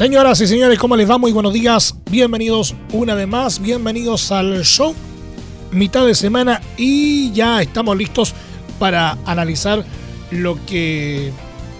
Señoras 0.00 0.40
y 0.40 0.46
señores, 0.46 0.78
¿cómo 0.78 0.96
les 0.96 1.10
va? 1.10 1.18
Muy 1.18 1.30
buenos 1.30 1.52
días. 1.52 1.94
Bienvenidos 2.10 2.74
una 2.94 3.14
vez 3.14 3.28
más. 3.28 3.60
Bienvenidos 3.60 4.32
al 4.32 4.64
show. 4.64 4.94
Mitad 5.72 6.06
de 6.06 6.14
semana 6.14 6.62
y 6.78 7.30
ya 7.32 7.60
estamos 7.60 7.98
listos 7.98 8.32
para 8.78 9.18
analizar 9.26 9.84
lo 10.30 10.56
que 10.64 11.32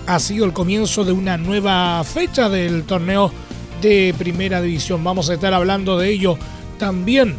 ha 0.07 0.19
sido 0.19 0.45
el 0.45 0.53
comienzo 0.53 1.03
de 1.03 1.13
una 1.13 1.39
nueva 1.39 2.05
fecha 2.05 2.51
del 2.51 2.85
torneo 2.85 3.33
de 3.81 4.15
primera 4.19 4.61
división. 4.61 5.03
Vamos 5.03 5.31
a 5.31 5.33
estar 5.33 5.55
hablando 5.55 5.97
de 5.97 6.11
ello 6.11 6.37
también. 6.79 7.39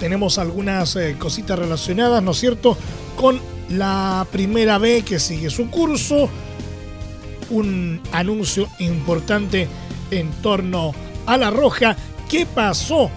Tenemos 0.00 0.38
algunas 0.38 0.96
eh, 0.96 1.14
cositas 1.16 1.56
relacionadas, 1.56 2.20
¿no 2.24 2.32
es 2.32 2.38
cierto?, 2.38 2.76
con 3.14 3.38
la 3.68 4.26
primera 4.32 4.78
B 4.78 5.02
que 5.02 5.20
sigue 5.20 5.48
su 5.48 5.70
curso 5.70 6.28
un 7.50 8.00
anuncio 8.12 8.68
importante 8.78 9.68
en 10.10 10.30
torno 10.42 10.94
a 11.26 11.36
la 11.36 11.50
Roja. 11.50 11.96
¿Qué 12.28 12.46
pasó 12.46 13.10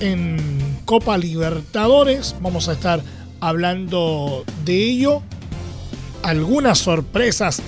en 0.00 0.38
Copa 0.84 1.16
Libertadores? 1.16 2.34
Vamos 2.40 2.68
a 2.68 2.72
estar 2.72 3.02
hablando 3.40 4.44
de 4.64 4.74
ello. 4.74 5.22
Algunas 6.22 6.78
sorpresas 6.78 7.60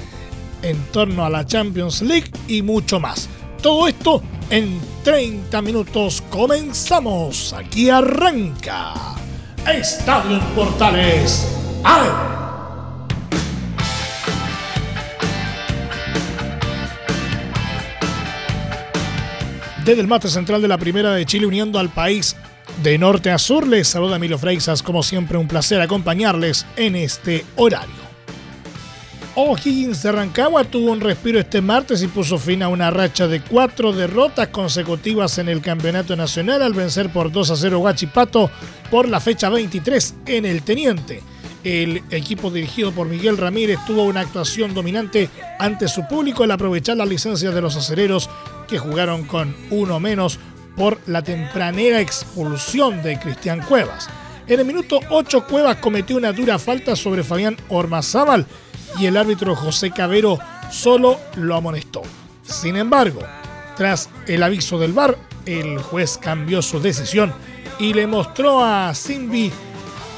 en 0.62 0.76
torno 0.92 1.24
a 1.24 1.30
la 1.30 1.46
Champions 1.46 2.02
League 2.02 2.30
y 2.48 2.62
mucho 2.62 2.98
más. 2.98 3.28
Todo 3.62 3.88
esto 3.88 4.22
en 4.50 4.80
30 5.04 5.60
minutos. 5.62 6.22
Comenzamos. 6.30 7.52
Aquí 7.52 7.90
arranca. 7.90 8.94
Estadio 9.66 10.40
Portales. 10.54 11.46
¡Ale! 11.84 12.45
Desde 19.86 20.00
el 20.00 20.08
mate 20.08 20.28
central 20.28 20.60
de 20.60 20.66
la 20.66 20.78
Primera 20.78 21.12
de 21.12 21.24
Chile, 21.24 21.46
uniendo 21.46 21.78
al 21.78 21.90
país 21.90 22.34
de 22.82 22.98
norte 22.98 23.30
a 23.30 23.38
sur, 23.38 23.68
les 23.68 23.86
saluda 23.86 24.16
Emilio 24.16 24.36
Freixas. 24.36 24.82
Como 24.82 25.04
siempre, 25.04 25.38
un 25.38 25.46
placer 25.46 25.80
acompañarles 25.80 26.66
en 26.74 26.96
este 26.96 27.44
horario. 27.54 27.94
O'Higgins 29.36 30.02
de 30.02 30.10
Rancagua 30.10 30.64
tuvo 30.64 30.90
un 30.90 31.00
respiro 31.00 31.38
este 31.38 31.60
martes 31.60 32.02
y 32.02 32.08
puso 32.08 32.36
fin 32.36 32.64
a 32.64 32.68
una 32.68 32.90
racha 32.90 33.28
de 33.28 33.40
cuatro 33.40 33.92
derrotas 33.92 34.48
consecutivas 34.48 35.38
en 35.38 35.48
el 35.48 35.60
Campeonato 35.60 36.16
Nacional 36.16 36.62
al 36.62 36.74
vencer 36.74 37.10
por 37.10 37.30
2 37.30 37.52
a 37.52 37.56
0 37.56 37.78
Guachipato 37.78 38.50
por 38.90 39.08
la 39.08 39.20
fecha 39.20 39.50
23 39.50 40.16
en 40.26 40.46
el 40.46 40.62
Teniente. 40.62 41.22
El 41.66 42.04
equipo 42.12 42.52
dirigido 42.52 42.92
por 42.92 43.08
Miguel 43.08 43.36
Ramírez 43.36 43.80
tuvo 43.88 44.04
una 44.04 44.20
actuación 44.20 44.72
dominante 44.72 45.28
ante 45.58 45.88
su 45.88 46.06
público 46.06 46.44
al 46.44 46.52
aprovechar 46.52 46.96
las 46.96 47.08
licencias 47.08 47.52
de 47.52 47.60
los 47.60 47.74
acereros 47.74 48.30
que 48.68 48.78
jugaron 48.78 49.24
con 49.24 49.52
uno 49.70 49.98
menos 49.98 50.38
por 50.76 51.00
la 51.08 51.22
tempranera 51.22 52.00
expulsión 52.00 53.02
de 53.02 53.18
Cristian 53.18 53.62
Cuevas. 53.62 54.08
En 54.46 54.60
el 54.60 54.64
minuto 54.64 55.00
8 55.10 55.44
Cuevas 55.48 55.78
cometió 55.78 56.16
una 56.16 56.30
dura 56.32 56.60
falta 56.60 56.94
sobre 56.94 57.24
Fabián 57.24 57.56
Ormazábal 57.68 58.46
y 59.00 59.06
el 59.06 59.16
árbitro 59.16 59.56
José 59.56 59.90
Cabero 59.90 60.38
solo 60.70 61.18
lo 61.34 61.56
amonestó. 61.56 62.02
Sin 62.44 62.76
embargo, 62.76 63.22
tras 63.76 64.08
el 64.28 64.44
aviso 64.44 64.78
del 64.78 64.92
VAR, 64.92 65.18
el 65.46 65.78
juez 65.78 66.16
cambió 66.16 66.62
su 66.62 66.78
decisión 66.78 67.34
y 67.80 67.92
le 67.92 68.06
mostró 68.06 68.64
a 68.64 68.94
Simbi 68.94 69.50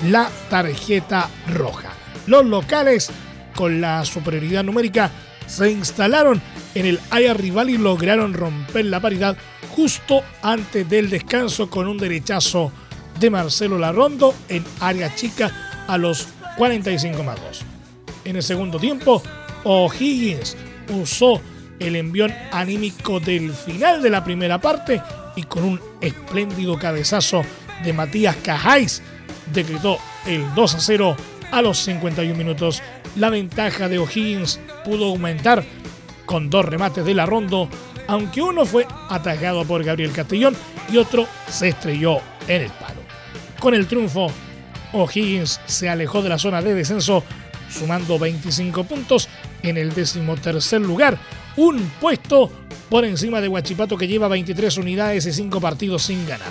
la 0.04 0.30
tarjeta 0.50 1.28
roja. 1.48 1.92
Los 2.26 2.44
locales, 2.46 3.10
con 3.54 3.80
la 3.80 4.04
superioridad 4.04 4.64
numérica, 4.64 5.10
se 5.46 5.70
instalaron 5.70 6.40
en 6.74 6.86
el 6.86 7.00
área 7.10 7.34
rival 7.34 7.70
y 7.70 7.78
lograron 7.78 8.34
romper 8.34 8.84
la 8.84 9.00
paridad 9.00 9.36
justo 9.74 10.22
antes 10.42 10.88
del 10.88 11.08
descanso 11.10 11.70
con 11.70 11.88
un 11.88 11.98
derechazo 11.98 12.70
de 13.18 13.30
Marcelo 13.30 13.78
Larrondo 13.78 14.34
en 14.48 14.64
área 14.80 15.14
chica 15.14 15.84
a 15.88 15.96
los 15.96 16.28
45 16.56 17.22
más 17.24 17.40
2. 17.40 17.62
En 18.26 18.36
el 18.36 18.42
segundo 18.42 18.78
tiempo, 18.78 19.22
O'Higgins 19.64 20.56
usó 20.90 21.40
el 21.78 21.96
envión 21.96 22.32
anímico 22.52 23.20
del 23.20 23.52
final 23.52 24.02
de 24.02 24.10
la 24.10 24.24
primera 24.24 24.60
parte 24.60 25.00
y 25.36 25.44
con 25.44 25.64
un 25.64 25.80
espléndido 26.00 26.78
cabezazo 26.78 27.42
de 27.84 27.92
Matías 27.92 28.36
Cajáis 28.36 29.02
decretó 29.52 29.98
el 30.26 30.54
2 30.54 30.74
a 30.74 30.80
0 30.80 31.16
a 31.50 31.62
los 31.62 31.78
51 31.78 32.34
minutos. 32.36 32.82
La 33.16 33.30
ventaja 33.30 33.88
de 33.88 33.98
O'Higgins 33.98 34.60
pudo 34.84 35.06
aumentar 35.06 35.64
con 36.26 36.50
dos 36.50 36.64
remates 36.64 37.04
de 37.04 37.14
la 37.14 37.26
Rondo, 37.26 37.68
aunque 38.06 38.42
uno 38.42 38.66
fue 38.66 38.86
atajado 39.08 39.64
por 39.64 39.82
Gabriel 39.82 40.12
Castellón 40.12 40.56
y 40.92 40.98
otro 40.98 41.26
se 41.48 41.68
estrelló 41.68 42.20
en 42.46 42.62
el 42.62 42.70
palo. 42.70 43.00
Con 43.58 43.74
el 43.74 43.86
triunfo, 43.86 44.30
O'Higgins 44.92 45.60
se 45.66 45.88
alejó 45.88 46.22
de 46.22 46.28
la 46.28 46.38
zona 46.38 46.62
de 46.62 46.74
descenso, 46.74 47.24
sumando 47.70 48.18
25 48.18 48.84
puntos 48.84 49.28
en 49.62 49.76
el 49.76 49.94
decimotercer 49.94 50.80
lugar, 50.80 51.18
un 51.56 51.90
puesto 52.00 52.50
por 52.88 53.04
encima 53.04 53.40
de 53.40 53.48
Huachipato 53.48 53.96
que 53.96 54.08
lleva 54.08 54.28
23 54.28 54.78
unidades 54.78 55.26
y 55.26 55.32
5 55.32 55.60
partidos 55.60 56.02
sin 56.02 56.26
ganar. 56.26 56.48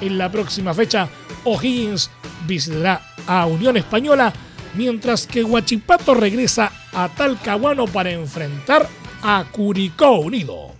En 0.00 0.18
la 0.18 0.30
próxima 0.30 0.74
fecha, 0.74 1.08
O'Higgins 1.46 2.10
visitará 2.44 3.00
a 3.26 3.46
Unión 3.46 3.76
Española, 3.76 4.32
mientras 4.74 5.28
que 5.28 5.44
Huachipato 5.44 6.12
regresa 6.12 6.72
a 6.92 7.08
Talcahuano 7.08 7.86
para 7.86 8.10
enfrentar 8.10 8.88
a 9.22 9.44
Curicó 9.52 10.18
Unido. 10.18 10.72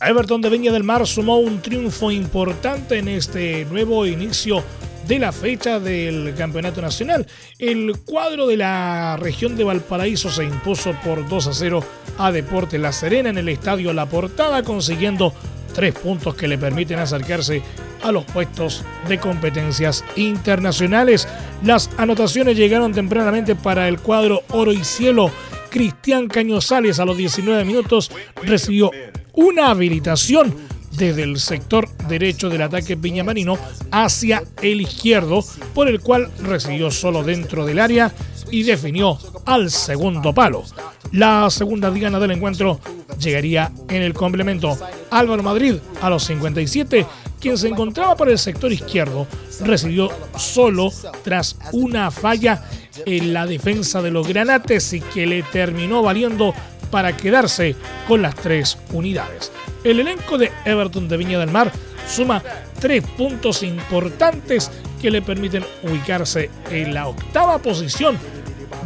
Everton 0.00 0.40
de 0.40 0.50
Viña 0.50 0.72
del 0.72 0.84
Mar 0.84 1.06
sumó 1.06 1.38
un 1.38 1.62
triunfo 1.62 2.10
importante 2.10 2.98
en 2.98 3.08
este 3.08 3.64
nuevo 3.64 4.06
inicio 4.06 4.62
de 5.06 5.18
la 5.18 5.32
fecha 5.32 5.78
del 5.80 6.34
Campeonato 6.36 6.80
Nacional. 6.80 7.26
El 7.58 7.92
cuadro 8.04 8.46
de 8.46 8.56
la 8.56 9.16
región 9.16 9.56
de 9.56 9.64
Valparaíso 9.64 10.30
se 10.30 10.44
impuso 10.44 10.94
por 11.04 11.28
2 11.28 11.46
a 11.46 11.52
0 11.52 11.84
a 12.18 12.32
Deportes 12.32 12.80
La 12.80 12.92
Serena 12.92 13.30
en 13.30 13.38
el 13.38 13.48
estadio 13.48 13.92
La 13.92 14.06
Portada, 14.06 14.62
consiguiendo 14.62 15.32
tres 15.74 15.94
puntos 15.94 16.34
que 16.34 16.48
le 16.48 16.58
permiten 16.58 16.98
acercarse 16.98 17.62
a 18.02 18.12
los 18.12 18.24
puestos 18.24 18.84
de 19.08 19.18
competencias 19.18 20.04
internacionales. 20.16 21.28
Las 21.62 21.90
anotaciones 21.98 22.56
llegaron 22.56 22.92
tempranamente 22.92 23.54
para 23.54 23.88
el 23.88 23.98
cuadro 24.00 24.42
Oro 24.50 24.72
y 24.72 24.84
Cielo. 24.84 25.30
Cristian 25.70 26.28
Cañosales 26.28 26.98
a 26.98 27.04
los 27.04 27.16
19 27.16 27.64
minutos 27.64 28.10
recibió 28.42 28.90
una 29.34 29.70
habilitación 29.70 30.54
desde 30.96 31.22
el 31.22 31.38
sector 31.38 31.88
derecho 32.08 32.48
del 32.48 32.62
ataque 32.62 32.96
piñamarino 32.96 33.58
hacia 33.90 34.42
el 34.62 34.80
izquierdo, 34.80 35.44
por 35.74 35.88
el 35.88 36.00
cual 36.00 36.30
recibió 36.42 36.90
solo 36.90 37.22
dentro 37.22 37.64
del 37.66 37.78
área 37.78 38.12
y 38.50 38.62
definió 38.62 39.18
al 39.44 39.70
segundo 39.70 40.32
palo. 40.32 40.64
La 41.12 41.48
segunda 41.50 41.90
diana 41.90 42.18
del 42.18 42.32
encuentro 42.32 42.80
llegaría 43.18 43.70
en 43.88 44.02
el 44.02 44.14
complemento. 44.14 44.76
Álvaro 45.10 45.42
Madrid 45.42 45.76
a 46.00 46.10
los 46.10 46.24
57, 46.24 47.06
quien 47.40 47.56
se 47.56 47.68
encontraba 47.68 48.16
por 48.16 48.28
el 48.28 48.38
sector 48.38 48.72
izquierdo, 48.72 49.26
recibió 49.60 50.10
solo 50.36 50.90
tras 51.22 51.56
una 51.72 52.10
falla 52.10 52.64
en 53.04 53.32
la 53.32 53.46
defensa 53.46 54.02
de 54.02 54.10
los 54.10 54.26
granates 54.26 54.92
y 54.92 55.00
que 55.00 55.26
le 55.26 55.42
terminó 55.42 56.02
valiendo 56.02 56.54
para 56.90 57.16
quedarse 57.16 57.76
con 58.08 58.22
las 58.22 58.34
tres 58.34 58.78
unidades. 58.92 59.52
El 59.86 60.00
elenco 60.00 60.36
de 60.36 60.50
Everton 60.64 61.06
de 61.06 61.16
Viña 61.16 61.38
del 61.38 61.52
Mar 61.52 61.70
suma 62.08 62.42
tres 62.80 63.04
puntos 63.16 63.62
importantes 63.62 64.68
que 65.00 65.12
le 65.12 65.22
permiten 65.22 65.64
ubicarse 65.84 66.50
en 66.72 66.92
la 66.92 67.06
octava 67.06 67.58
posición 67.58 68.18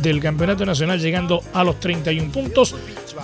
del 0.03 0.21
Campeonato 0.21 0.67
Nacional 0.67 1.01
llegando 1.01 1.43
a 1.55 1.65
los 1.65 1.81
31 1.81 2.31
puntos, 2.31 2.75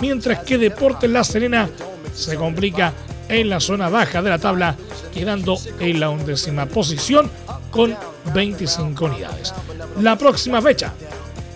mientras 0.01 0.39
que 0.39 0.57
Deportes 0.57 1.07
La 1.11 1.23
Serena 1.23 1.69
se 2.15 2.35
complica 2.35 2.93
en 3.29 3.47
la 3.47 3.59
zona 3.59 3.89
baja 3.89 4.23
de 4.23 4.31
la 4.31 4.39
tabla, 4.39 4.75
quedando 5.13 5.55
en 5.79 5.99
la 5.99 6.09
undécima 6.09 6.65
posición 6.65 7.29
con 7.69 7.95
25 8.33 9.05
unidades. 9.05 9.53
La 10.01 10.17
próxima 10.17 10.63
fecha 10.63 10.93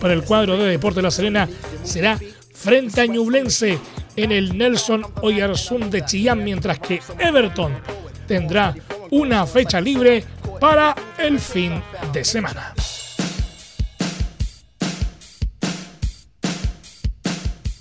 para 0.00 0.14
el 0.14 0.22
cuadro 0.22 0.56
de 0.56 0.70
Deporte 0.70 1.00
de 1.00 1.02
La 1.02 1.10
Serena 1.10 1.48
será 1.82 2.16
frente 2.52 3.00
a 3.00 3.06
Ñublense 3.06 3.80
en 4.16 4.32
el 4.32 4.56
Nelson 4.56 5.06
Oyarzún 5.22 5.90
de 5.90 6.04
Chillán, 6.04 6.44
mientras 6.44 6.78
que 6.78 7.00
Everton 7.18 7.72
tendrá 8.26 8.74
una 9.10 9.46
fecha 9.46 9.80
libre 9.80 10.24
para 10.60 10.94
el 11.18 11.38
fin 11.38 11.82
de 12.12 12.24
semana. 12.24 12.74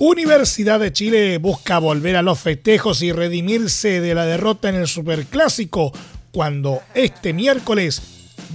Universidad 0.04 0.80
de 0.80 0.92
Chile 0.92 1.38
busca 1.38 1.78
volver 1.78 2.16
a 2.16 2.24
los 2.24 2.40
festejos 2.40 3.04
y 3.04 3.12
redimirse 3.12 4.02
de 4.02 4.16
la 4.16 4.26
derrota 4.26 4.70
en 4.70 4.76
el 4.76 4.88
Superclásico 4.88 5.92
cuando 6.32 6.82
este 6.96 7.34
miércoles 7.34 8.02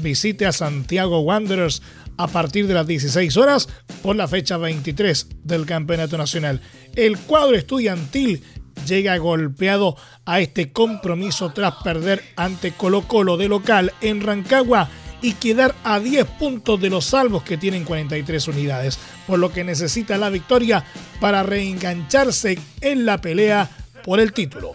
visite 0.03 0.47
a 0.47 0.53
Santiago 0.53 1.21
Wanderers 1.21 1.83
a 2.17 2.29
partir 2.29 2.67
de 2.67 2.75
las 2.75 2.87
16 2.87 3.37
horas 3.37 3.69
por 4.03 4.17
la 4.17 4.29
fecha 4.29 4.57
23 4.57 5.29
del 5.45 5.67
Campeonato 5.67 6.17
Nacional. 6.19 6.61
El 6.95 7.19
cuadro 7.19 7.57
estudiantil 7.57 8.43
llega 8.87 9.17
golpeado 9.19 9.97
a 10.25 10.41
este 10.41 10.73
compromiso 10.73 11.51
tras 11.53 11.75
perder 11.83 12.23
ante 12.37 12.73
Colo 12.73 13.03
Colo 13.09 13.37
de 13.37 13.49
local 13.49 13.93
en 14.01 14.21
Rancagua 14.21 14.89
y 15.23 15.33
quedar 15.33 15.75
a 15.83 15.99
10 15.99 16.27
puntos 16.39 16.81
de 16.81 16.91
los 16.91 17.07
salvos 17.07 17.43
que 17.43 17.57
tienen 17.57 17.85
43 17.85 18.49
unidades, 18.49 18.99
por 19.27 19.39
lo 19.39 19.53
que 19.53 19.65
necesita 19.65 20.19
la 20.19 20.31
victoria 20.31 20.85
para 21.21 21.43
reengancharse 21.43 22.59
en 22.81 23.07
la 23.07 23.21
pelea 23.21 23.69
por 24.05 24.21
el 24.21 24.33
título. 24.33 24.73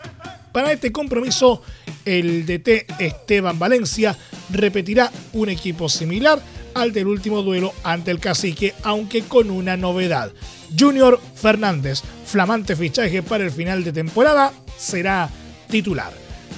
Para 0.52 0.74
este 0.74 0.92
compromiso, 0.92 1.62
el 2.04 2.46
DT 2.46 3.00
Esteban 3.00 3.58
Valencia 3.58 4.18
repetirá 4.50 5.12
un 5.34 5.50
equipo 5.50 5.88
similar 5.88 6.42
al 6.74 6.94
del 6.94 7.08
último 7.08 7.42
duelo 7.42 7.74
ante 7.84 8.12
el 8.12 8.20
cacique, 8.20 8.74
aunque 8.84 9.24
con 9.24 9.50
una 9.50 9.78
novedad. 9.78 10.32
Junior 10.78 11.20
Fernández, 11.36 12.02
flamante 12.26 12.76
fichaje 12.76 13.24
para 13.24 13.44
el 13.44 13.52
final 13.52 13.84
de 13.84 13.94
temporada, 13.94 14.54
será 14.78 15.30
titular. 15.70 16.12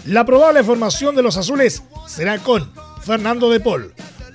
La 0.05 0.25
probable 0.25 0.63
formación 0.63 1.15
de 1.15 1.23
los 1.23 1.37
azules 1.37 1.83
será 2.07 2.37
con 2.39 2.71
Fernando 3.03 3.49
de 3.49 3.59
Paul, 3.59 3.93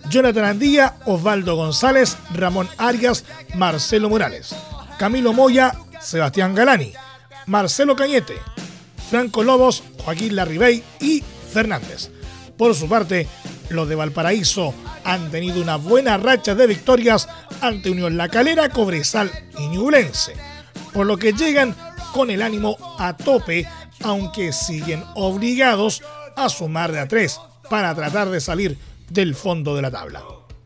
Jonathan 0.08 0.44
Andía, 0.44 0.96
Osvaldo 1.04 1.56
González, 1.56 2.16
Ramón 2.34 2.68
Arias, 2.78 3.24
Marcelo 3.54 4.08
Morales, 4.08 4.54
Camilo 4.98 5.32
Moya, 5.32 5.74
Sebastián 6.00 6.54
Galani, 6.54 6.92
Marcelo 7.46 7.96
Cañete, 7.96 8.34
Franco 9.10 9.42
Lobos, 9.42 9.82
Joaquín 10.04 10.36
Larribey 10.36 10.82
y 11.00 11.22
Fernández. 11.52 12.10
Por 12.56 12.74
su 12.74 12.88
parte, 12.88 13.28
los 13.70 13.88
de 13.88 13.94
Valparaíso 13.94 14.74
han 15.04 15.30
tenido 15.30 15.60
una 15.60 15.76
buena 15.76 16.16
racha 16.16 16.54
de 16.54 16.66
victorias 16.66 17.28
ante 17.60 17.90
Unión 17.90 18.16
La 18.16 18.28
Calera, 18.28 18.68
Cobresal 18.68 19.30
y 19.58 19.68
Ñublense, 19.68 20.34
por 20.92 21.06
lo 21.06 21.16
que 21.16 21.32
llegan 21.32 21.74
con 22.12 22.30
el 22.30 22.42
ánimo 22.42 22.76
a 22.98 23.16
tope, 23.16 23.66
aunque 24.02 24.52
siguen 24.52 25.04
obligados 25.14 26.02
a 26.36 26.48
sumar 26.48 26.92
de 26.92 27.00
a 27.00 27.08
tres 27.08 27.40
para 27.68 27.94
tratar 27.94 28.30
de 28.30 28.40
salir 28.40 28.78
del 29.10 29.34
fondo 29.34 29.74
de 29.74 29.82
la 29.82 29.90
tabla. 29.90 30.22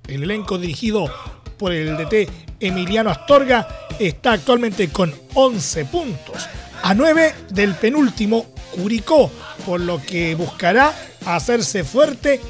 El 0.07 0.25
elenco 0.25 0.59
dirigido 0.59 1.11
por 1.59 1.73
el 1.73 1.97
DT 1.97 2.29
Emiliano 2.61 3.11
Astorga 3.11 3.69
está 3.99 4.33
actualmente 4.33 4.91
con 4.91 5.15
11 5.35 5.85
puntos, 5.87 6.49
a 6.83 6.95
9 6.95 7.35
del 7.51 7.75
penúltimo 7.75 8.47
Curicó, 8.73 9.31
por 9.67 9.81
lo 9.81 10.01
que 10.01 10.35
buscará 10.35 10.95
hacerse 11.27 11.85
fuerte 11.85 12.41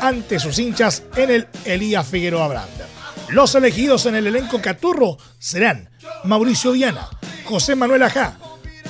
ante 0.00 0.38
sus 0.38 0.58
hinchas 0.58 1.02
en 1.16 1.30
el 1.30 1.48
Elías 1.64 2.06
Figueroa 2.06 2.48
Brander. 2.48 2.86
Los 3.28 3.54
elegidos 3.54 4.06
en 4.06 4.16
el 4.16 4.26
elenco 4.26 4.60
Caturro 4.60 5.16
serán 5.38 5.88
Mauricio 6.24 6.72
Viana, 6.72 7.08
José 7.44 7.76
Manuel 7.76 8.02
Ajá, 8.02 8.38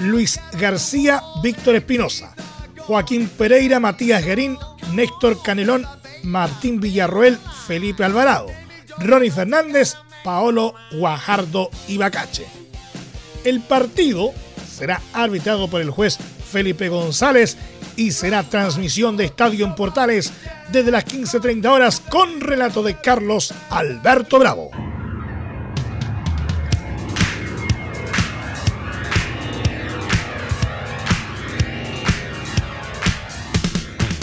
Luis 0.00 0.40
García, 0.52 1.22
Víctor 1.42 1.76
Espinosa, 1.76 2.34
Joaquín 2.78 3.28
Pereira, 3.28 3.80
Matías 3.80 4.24
Guerín, 4.24 4.56
Néctor 4.92 5.42
Canelón, 5.42 5.86
Martín 6.22 6.80
Villarroel, 6.80 7.38
Felipe 7.66 8.04
Alvarado, 8.04 8.46
Ronnie 8.98 9.30
Fernández, 9.30 9.94
Paolo 10.24 10.74
Guajardo 10.92 11.70
y 11.86 11.98
Bacache. 11.98 12.46
El 13.44 13.60
partido 13.60 14.32
será 14.70 15.00
arbitrado 15.12 15.68
por 15.68 15.80
el 15.80 15.90
juez 15.90 16.18
Felipe 16.50 16.88
González 16.88 17.56
y 17.96 18.12
será 18.12 18.42
transmisión 18.42 19.16
de 19.16 19.24
Estadio 19.24 19.64
en 19.64 19.74
Portales 19.74 20.32
desde 20.72 20.90
las 20.90 21.06
15.30 21.06 21.66
horas 21.66 22.00
con 22.00 22.40
relato 22.40 22.82
de 22.82 23.00
Carlos 23.00 23.54
Alberto 23.70 24.38
Bravo. 24.38 24.70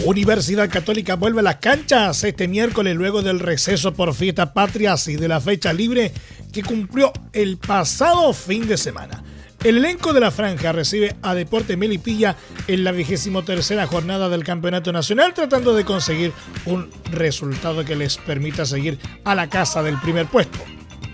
Universidad 0.05 0.69
Católica 0.69 1.15
vuelve 1.15 1.41
a 1.41 1.43
las 1.43 1.57
canchas 1.57 2.23
este 2.23 2.47
miércoles 2.47 2.95
luego 2.95 3.21
del 3.21 3.41
receso 3.41 3.93
por 3.93 4.13
fiestas 4.13 4.51
patrias 4.51 5.05
y 5.09 5.17
de 5.17 5.27
la 5.27 5.41
fecha 5.41 5.73
libre 5.73 6.13
que 6.53 6.63
cumplió 6.63 7.11
el 7.33 7.57
pasado 7.57 8.31
fin 8.31 8.67
de 8.67 8.77
semana. 8.77 9.21
El 9.63 9.77
elenco 9.77 10.13
de 10.13 10.19
la 10.19 10.31
franja 10.31 10.71
recibe 10.71 11.15
a 11.23 11.33
Deporte 11.33 11.77
Melipilla 11.77 12.35
en 12.67 12.83
la 12.83 12.91
vigésimo 12.91 13.43
tercera 13.43 13.87
jornada 13.87 14.29
del 14.29 14.43
Campeonato 14.43 14.93
Nacional 14.93 15.33
tratando 15.33 15.73
de 15.73 15.83
conseguir 15.83 16.31
un 16.65 16.89
resultado 17.11 17.83
que 17.83 17.95
les 17.95 18.17
permita 18.17 18.65
seguir 18.65 18.99
a 19.23 19.33
la 19.33 19.49
casa 19.49 19.81
del 19.81 19.99
primer 19.99 20.27
puesto. 20.27 20.59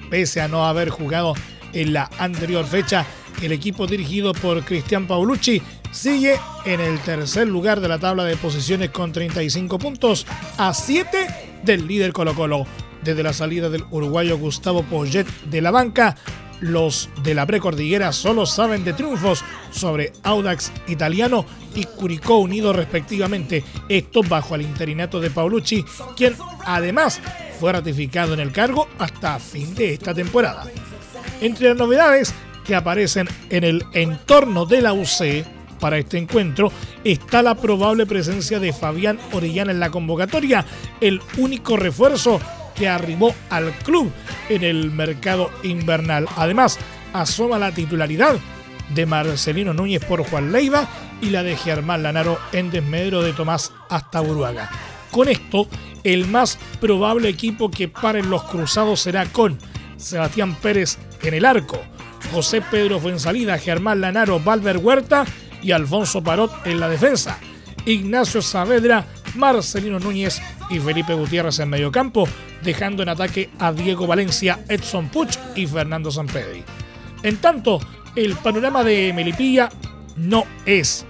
Pese 0.10 0.42
a 0.42 0.50
no 0.50 0.66
haber 0.66 0.90
jugado 0.90 1.34
en 1.72 1.94
la 1.94 2.10
anterior 2.20 2.66
fecha, 2.66 3.06
el 3.42 3.54
equipo 3.54 3.88
dirigido 3.88 4.34
por 4.34 4.64
Cristian 4.64 5.08
Paulucci 5.08 5.62
sigue 5.92 6.38
en 6.66 6.82
el 6.82 7.00
tercer 7.00 7.48
lugar 7.48 7.80
de 7.80 7.88
la 7.88 8.00
tabla 8.00 8.26
de 8.26 8.36
posiciones 8.36 8.90
con 8.90 9.14
35 9.14 9.80
puntos 9.80 10.28
a 10.58 10.74
7 10.74 11.62
del 11.64 11.88
líder 11.88 12.12
Colo 12.12 12.36
Colo. 12.36 12.68
Desde 13.04 13.24
la 13.24 13.34
salida 13.34 13.70
del 13.70 13.84
uruguayo 13.92 14.38
Gustavo 14.38 14.84
Poyet 14.84 15.28
de 15.46 15.62
la 15.62 15.72
banca, 15.72 16.16
los 16.64 17.10
de 17.22 17.36
la 17.36 17.46
precordillera 17.46 18.14
solo 18.14 18.46
saben 18.46 18.84
de 18.84 18.94
triunfos 18.94 19.44
sobre 19.72 20.14
Audax 20.24 20.72
Italiano 20.88 21.46
y 21.76 21.84
Curicó 21.84 22.38
Unido 22.38 22.72
respectivamente, 22.74 23.64
esto 23.90 24.22
bajo 24.24 24.56
el 24.56 24.62
interinato 24.62 25.20
de 25.20 25.30
Paulucci, 25.30 25.84
quien 26.16 26.36
además 26.66 27.20
fue 27.60 27.74
ratificado 27.74 28.34
en 28.34 28.40
el 28.40 28.52
cargo 28.52 28.88
hasta 28.98 29.40
fin 29.40 29.76
de 29.76 29.94
esta 29.94 30.14
temporada. 30.14 30.66
Entre 31.42 31.68
las 31.68 31.78
novedades 31.78 32.34
que 32.66 32.76
aparecen 32.76 33.28
en 33.50 33.64
el 33.64 33.84
entorno 33.94 34.66
de 34.66 34.82
la 34.82 34.94
UC 34.94 35.46
para 35.80 35.98
este 35.98 36.18
encuentro 36.18 36.72
está 37.04 37.42
la 37.42 37.56
probable 37.56 38.06
presencia 38.06 38.60
de 38.60 38.72
Fabián 38.72 39.20
Orellana 39.34 39.72
en 39.72 39.82
la 39.82 39.92
convocatoria, 39.92 40.66
el 41.02 41.22
único 41.38 41.76
refuerzo 41.76 42.40
que 42.76 42.88
arribó 42.88 43.34
al 43.50 43.72
club 43.80 44.12
en 44.50 44.64
el 44.64 44.92
mercado 44.92 45.52
invernal. 45.64 46.28
Además, 46.36 46.80
asoma 47.14 47.60
la 47.60 47.74
titularidad 47.74 48.36
de 48.90 49.06
Marcelino 49.06 49.74
Núñez 49.74 50.04
por 50.04 50.24
Juan 50.28 50.52
Leiva 50.52 50.88
y 51.22 51.30
la 51.30 51.44
de 51.44 51.56
Germán 51.56 52.04
Lanaro 52.04 52.38
en 52.52 52.70
desmedro 52.70 53.22
de 53.22 53.34
Tomás 53.34 53.72
hasta 53.90 54.20
Buruaga. 54.20 54.70
Con 55.12 55.30
esto, 55.30 55.68
el 56.04 56.28
más 56.28 56.58
probable 56.82 57.30
equipo 57.30 57.72
que 57.72 57.88
paren 57.88 58.30
los 58.30 58.44
cruzados 58.44 59.00
será 59.00 59.26
con 59.26 59.58
Sebastián 59.98 60.56
Pérez 60.56 60.98
en 61.22 61.34
el 61.34 61.46
arco, 61.46 61.80
José 62.32 62.62
Pedro 62.62 63.00
Fuensalida, 63.00 63.58
Germán 63.58 64.02
Lanaro, 64.02 64.40
Valver 64.40 64.78
Huerta 64.78 65.26
y 65.62 65.72
Alfonso 65.72 66.22
Parot 66.22 66.52
en 66.66 66.80
la 66.80 66.90
defensa. 66.90 67.40
Ignacio 67.86 68.42
Saavedra, 68.42 69.06
Marcelino 69.36 70.00
Núñez 70.00 70.42
y 70.70 70.80
Felipe 70.80 71.14
Gutiérrez 71.14 71.60
en 71.60 71.70
medio 71.70 71.92
campo, 71.92 72.28
dejando 72.64 73.04
en 73.04 73.10
ataque 73.10 73.50
a 73.60 73.72
Diego 73.72 74.08
Valencia, 74.08 74.64
Edson 74.68 75.10
Puch 75.10 75.38
y 75.56 75.68
Fernando 75.68 76.12
Sampedri. 76.12 76.64
En 77.24 77.38
tanto, 77.38 77.80
el 78.16 78.36
panorama 78.36 78.84
de 78.84 79.12
Melipilla 79.14 79.70
no 80.16 80.46
es 80.66 81.06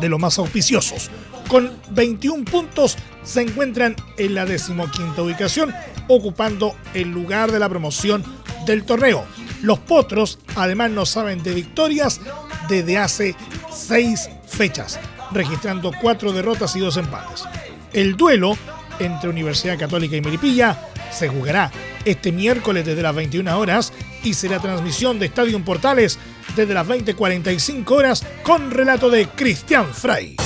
de 0.00 0.08
los 0.08 0.20
más 0.20 0.38
auspiciosos. 0.38 1.10
Con 1.48 1.70
21 1.90 2.44
puntos 2.44 2.96
se 3.22 3.42
encuentran 3.42 3.96
en 4.16 4.34
la 4.34 4.46
decimoquinta 4.46 5.22
ubicación, 5.22 5.74
ocupando 6.08 6.74
el 6.94 7.10
lugar 7.10 7.52
de 7.52 7.58
la 7.58 7.68
promoción 7.68 8.24
del 8.66 8.84
torneo. 8.84 9.24
Los 9.62 9.78
potros 9.78 10.38
además 10.56 10.90
no 10.90 11.06
saben 11.06 11.42
de 11.42 11.54
victorias 11.54 12.20
desde 12.68 12.98
hace 12.98 13.36
seis 13.70 14.30
fechas, 14.46 14.98
registrando 15.34 15.92
cuatro 16.00 16.32
derrotas 16.32 16.74
y 16.76 16.80
dos 16.80 16.96
empates. 16.96 17.44
El 17.92 18.16
duelo 18.16 18.56
entre 18.98 19.28
Universidad 19.28 19.78
Católica 19.78 20.16
y 20.16 20.20
Miripilla 20.20 20.88
se 21.10 21.28
jugará 21.28 21.70
este 22.04 22.32
miércoles 22.32 22.84
desde 22.84 23.02
las 23.02 23.14
21 23.14 23.58
horas 23.58 23.92
y 24.22 24.34
será 24.34 24.58
transmisión 24.60 25.18
de 25.18 25.26
Estadio 25.26 25.62
Portales 25.64 26.18
desde 26.56 26.74
las 26.74 26.86
20.45 26.86 27.90
horas 27.90 28.24
con 28.42 28.70
relato 28.70 29.10
de 29.10 29.26
Cristian 29.28 29.86
Frey. 29.92 30.36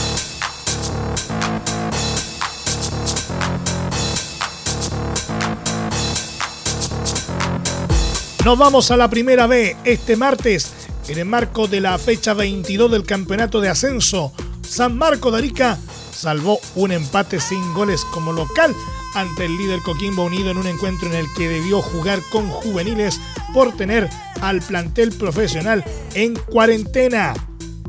Nos 8.44 8.56
vamos 8.56 8.90
a 8.90 8.96
la 8.96 9.10
primera 9.10 9.46
B 9.46 9.76
este 9.84 10.16
martes 10.16 10.72
en 11.08 11.18
el 11.18 11.24
marco 11.24 11.66
de 11.66 11.80
la 11.80 11.98
fecha 11.98 12.34
22 12.34 12.90
del 12.90 13.04
Campeonato 13.04 13.60
de 13.60 13.68
Ascenso 13.68 14.32
San 14.68 14.96
Marco 14.96 15.30
de 15.30 15.38
Arica 15.38 15.78
salvó 16.12 16.60
un 16.74 16.92
empate 16.92 17.40
sin 17.40 17.74
goles 17.74 18.04
como 18.04 18.32
local 18.32 18.74
ante 19.14 19.46
el 19.46 19.56
líder 19.56 19.80
Coquimbo 19.80 20.24
Unido 20.24 20.50
en 20.50 20.58
un 20.58 20.66
encuentro 20.66 21.08
en 21.08 21.14
el 21.14 21.26
que 21.34 21.48
debió 21.48 21.80
jugar 21.80 22.20
con 22.30 22.48
juveniles 22.50 23.18
por 23.54 23.74
tener 23.76 24.08
al 24.42 24.60
plantel 24.60 25.12
profesional 25.12 25.84
en 26.14 26.34
cuarentena. 26.34 27.34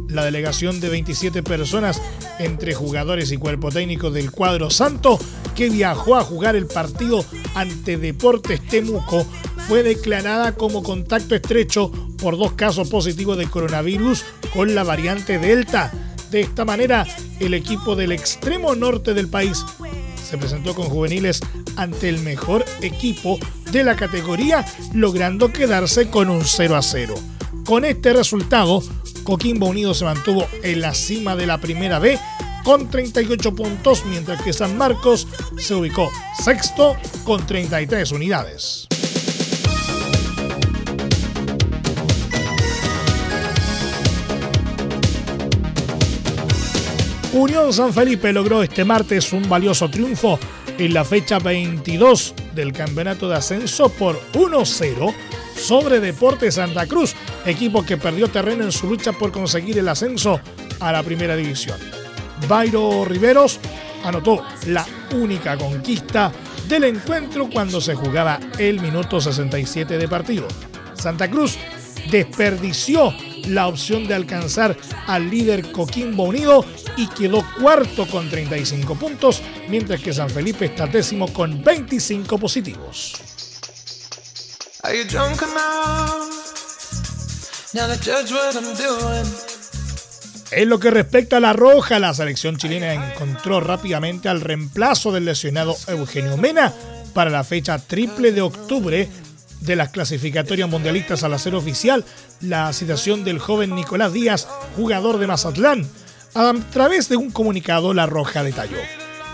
La 0.07 0.23
delegación 0.23 0.79
de 0.79 0.89
27 0.89 1.43
personas 1.43 2.01
entre 2.39 2.73
jugadores 2.73 3.31
y 3.31 3.37
cuerpo 3.37 3.69
técnico 3.69 4.09
del 4.09 4.31
cuadro 4.31 4.69
santo 4.69 5.19
que 5.55 5.69
viajó 5.69 6.15
a 6.15 6.23
jugar 6.23 6.55
el 6.55 6.65
partido 6.65 7.23
ante 7.55 7.97
Deportes 7.97 8.65
Temuco 8.65 9.27
fue 9.67 9.83
declarada 9.83 10.55
como 10.55 10.81
contacto 10.81 11.35
estrecho 11.35 11.91
por 12.17 12.37
dos 12.37 12.53
casos 12.53 12.89
positivos 12.89 13.37
de 13.37 13.47
coronavirus 13.47 14.23
con 14.53 14.73
la 14.73 14.83
variante 14.83 15.37
Delta. 15.37 15.91
De 16.31 16.41
esta 16.41 16.63
manera, 16.63 17.07
el 17.39 17.53
equipo 17.53 17.95
del 17.95 18.11
extremo 18.11 18.75
norte 18.75 19.13
del 19.13 19.27
país 19.27 19.65
se 20.23 20.37
presentó 20.37 20.75
con 20.75 20.85
juveniles 20.85 21.39
ante 21.75 22.07
el 22.07 22.19
mejor 22.19 22.63
equipo 22.81 23.39
de 23.71 23.83
la 23.83 23.95
categoría, 23.95 24.65
logrando 24.93 25.51
quedarse 25.51 26.09
con 26.09 26.29
un 26.29 26.43
0 26.45 26.75
a 26.75 26.81
0. 26.83 27.15
Con 27.65 27.83
este 27.83 28.13
resultado, 28.13 28.83
Coquimbo 29.23 29.67
Unido 29.67 29.93
se 29.93 30.05
mantuvo 30.05 30.45
en 30.61 30.81
la 30.81 30.93
cima 30.93 31.35
de 31.35 31.47
la 31.47 31.59
primera 31.59 31.97
B 31.97 32.19
con 32.63 32.89
38 32.89 33.55
puntos, 33.55 34.05
mientras 34.05 34.41
que 34.43 34.53
San 34.53 34.77
Marcos 34.77 35.27
se 35.57 35.73
ubicó 35.73 36.11
sexto 36.43 36.95
con 37.23 37.45
33 37.45 38.11
unidades. 38.11 38.88
Unión 47.31 47.71
San 47.71 47.93
Felipe 47.93 48.33
logró 48.33 48.63
este 48.63 48.83
martes 48.83 49.31
un 49.33 49.47
valioso 49.47 49.87
triunfo 49.87 50.39
en 50.79 50.95
la 50.95 51.05
fecha 51.05 51.37
22 51.37 52.33
del 52.55 52.73
campeonato 52.73 53.29
de 53.29 53.35
ascenso 53.35 53.89
por 53.89 54.19
1-0 54.33 55.13
sobre 55.55 55.99
Deportes 55.99 56.55
Santa 56.55 56.87
Cruz, 56.87 57.13
equipo 57.45 57.85
que 57.85 57.97
perdió 57.97 58.29
terreno 58.29 58.63
en 58.63 58.71
su 58.71 58.87
lucha 58.87 59.11
por 59.11 59.31
conseguir 59.31 59.77
el 59.77 59.89
ascenso 59.89 60.39
a 60.79 60.91
la 60.91 61.03
primera 61.03 61.35
división. 61.35 61.77
Bairo 62.47 63.05
Riveros 63.05 63.59
anotó 64.03 64.43
la 64.65 64.87
única 65.13 65.55
conquista 65.55 66.31
del 66.67 66.85
encuentro 66.85 67.47
cuando 67.47 67.79
se 67.79 67.93
jugaba 67.93 68.39
el 68.57 68.79
minuto 68.79 69.21
67 69.21 69.99
de 69.99 70.07
partido. 70.07 70.47
Santa 70.95 71.29
Cruz 71.29 71.59
desperdició 72.09 73.13
la 73.49 73.67
opción 73.67 74.07
de 74.07 74.13
alcanzar 74.13 74.77
al 75.07 75.29
líder 75.29 75.71
Coquimbo 75.71 76.23
Unido 76.23 76.65
y 76.97 77.07
quedó 77.07 77.45
cuarto 77.59 78.07
con 78.07 78.29
35 78.29 78.95
puntos, 78.95 79.41
mientras 79.67 80.01
que 80.01 80.13
San 80.13 80.29
Felipe 80.29 80.65
está 80.65 80.87
décimo 80.87 81.31
con 81.33 81.63
25 81.63 82.37
positivos. 82.37 83.13
En 90.51 90.69
lo 90.69 90.79
que 90.79 90.89
respecta 90.89 91.37
a 91.37 91.39
la 91.39 91.53
roja, 91.53 91.99
la 91.99 92.13
selección 92.13 92.57
chilena 92.57 93.11
encontró 93.11 93.59
rápidamente 93.59 94.29
al 94.29 94.41
reemplazo 94.41 95.11
del 95.11 95.25
lesionado 95.25 95.75
Eugenio 95.87 96.37
Mena 96.37 96.73
para 97.13 97.29
la 97.29 97.43
fecha 97.43 97.77
triple 97.77 98.31
de 98.31 98.41
octubre 98.41 99.09
de 99.61 99.75
las 99.75 99.89
clasificatorias 99.89 100.69
mundialistas 100.69 101.23
al 101.23 101.33
hacer 101.33 101.55
oficial 101.55 102.05
la 102.41 102.71
citación 102.73 103.23
del 103.23 103.39
joven 103.39 103.75
Nicolás 103.75 104.13
Díaz, 104.13 104.47
jugador 104.75 105.17
de 105.17 105.27
Mazatlán. 105.27 105.87
A 106.35 106.53
través 106.71 107.09
de 107.09 107.17
un 107.17 107.31
comunicado, 107.31 107.93
La 107.93 108.05
Roja 108.05 108.43
detalló. 108.43 108.77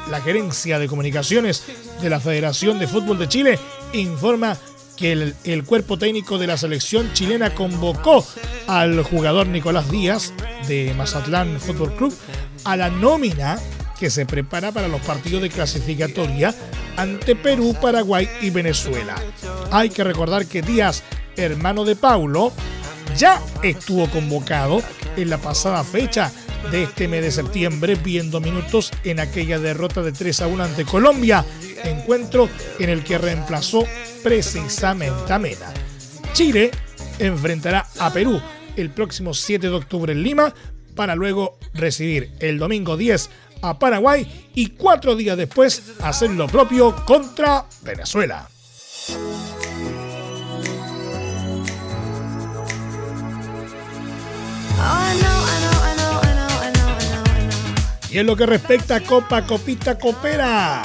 La 0.09 0.21
gerencia 0.21 0.79
de 0.79 0.87
comunicaciones 0.87 1.63
de 2.01 2.09
la 2.09 2.19
Federación 2.19 2.79
de 2.79 2.87
Fútbol 2.87 3.17
de 3.17 3.27
Chile 3.27 3.59
informa 3.93 4.57
que 4.95 5.11
el, 5.11 5.35
el, 5.43 5.65
cuerpo 5.65 5.97
técnico 5.97 6.37
de 6.37 6.47
la 6.47 6.57
selección 6.57 7.11
chilena 7.13 7.53
convocó 7.53 8.25
al 8.67 9.03
jugador 9.03 9.47
Nicolás 9.47 9.91
Díaz 9.91 10.31
de 10.67 10.93
Mazatlán 10.93 11.59
Fútbol 11.59 11.95
Club 11.95 12.15
a 12.63 12.77
la 12.77 12.89
nómina 12.89 13.59
que 13.99 14.09
se 14.09 14.25
prepara 14.25 14.71
para 14.71 14.87
los 14.87 15.01
partidos 15.01 15.41
de 15.41 15.49
clasificatoria 15.49 16.53
ante 16.97 17.35
Perú, 17.35 17.75
Paraguay 17.81 18.29
y 18.41 18.49
Venezuela. 18.49 19.15
Hay 19.71 19.89
que 19.89 20.03
recordar 20.03 20.45
que 20.45 20.61
Díaz, 20.61 21.03
hermano 21.35 21.83
de 21.85 21.95
Paulo, 21.95 22.51
ya 23.17 23.41
estuvo 23.63 24.09
convocado 24.09 24.81
en 25.15 25.29
la 25.29 25.37
pasada 25.37 25.83
fecha 25.83 26.31
de 26.71 26.83
este 26.83 27.07
mes 27.07 27.23
de 27.23 27.31
septiembre, 27.31 27.95
viendo 27.95 28.41
minutos 28.41 28.91
en 29.03 29.19
aquella 29.19 29.59
derrota 29.59 30.01
de 30.01 30.11
3 30.11 30.41
a 30.41 30.47
1 30.47 30.63
ante 30.63 30.85
Colombia, 30.85 31.45
encuentro 31.83 32.49
en 32.79 32.89
el 32.89 33.03
que 33.03 33.17
reemplazó 33.17 33.85
precisamente 34.23 35.31
a 35.31 35.39
Mena. 35.39 35.71
Chile 36.33 36.71
enfrentará 37.19 37.87
a 37.99 38.11
Perú 38.11 38.41
el 38.75 38.89
próximo 38.89 39.33
7 39.33 39.69
de 39.69 39.75
octubre 39.75 40.11
en 40.11 40.23
Lima 40.23 40.53
para 40.95 41.15
luego 41.15 41.57
recibir 41.73 42.31
el 42.39 42.57
domingo 42.57 42.97
10 42.97 43.29
a 43.61 43.77
Paraguay 43.77 44.49
y 44.53 44.67
cuatro 44.69 45.15
días 45.15 45.37
después 45.37 45.93
hacer 46.01 46.31
lo 46.31 46.47
propio 46.47 46.95
contra 47.05 47.65
Venezuela. 47.81 48.47
Y 58.09 58.19
en 58.19 58.27
lo 58.27 58.35
que 58.37 58.45
respecta 58.45 58.95
a 58.95 59.01
Copa 59.01 59.45
Copita 59.45 59.99
Copera, 59.99 60.83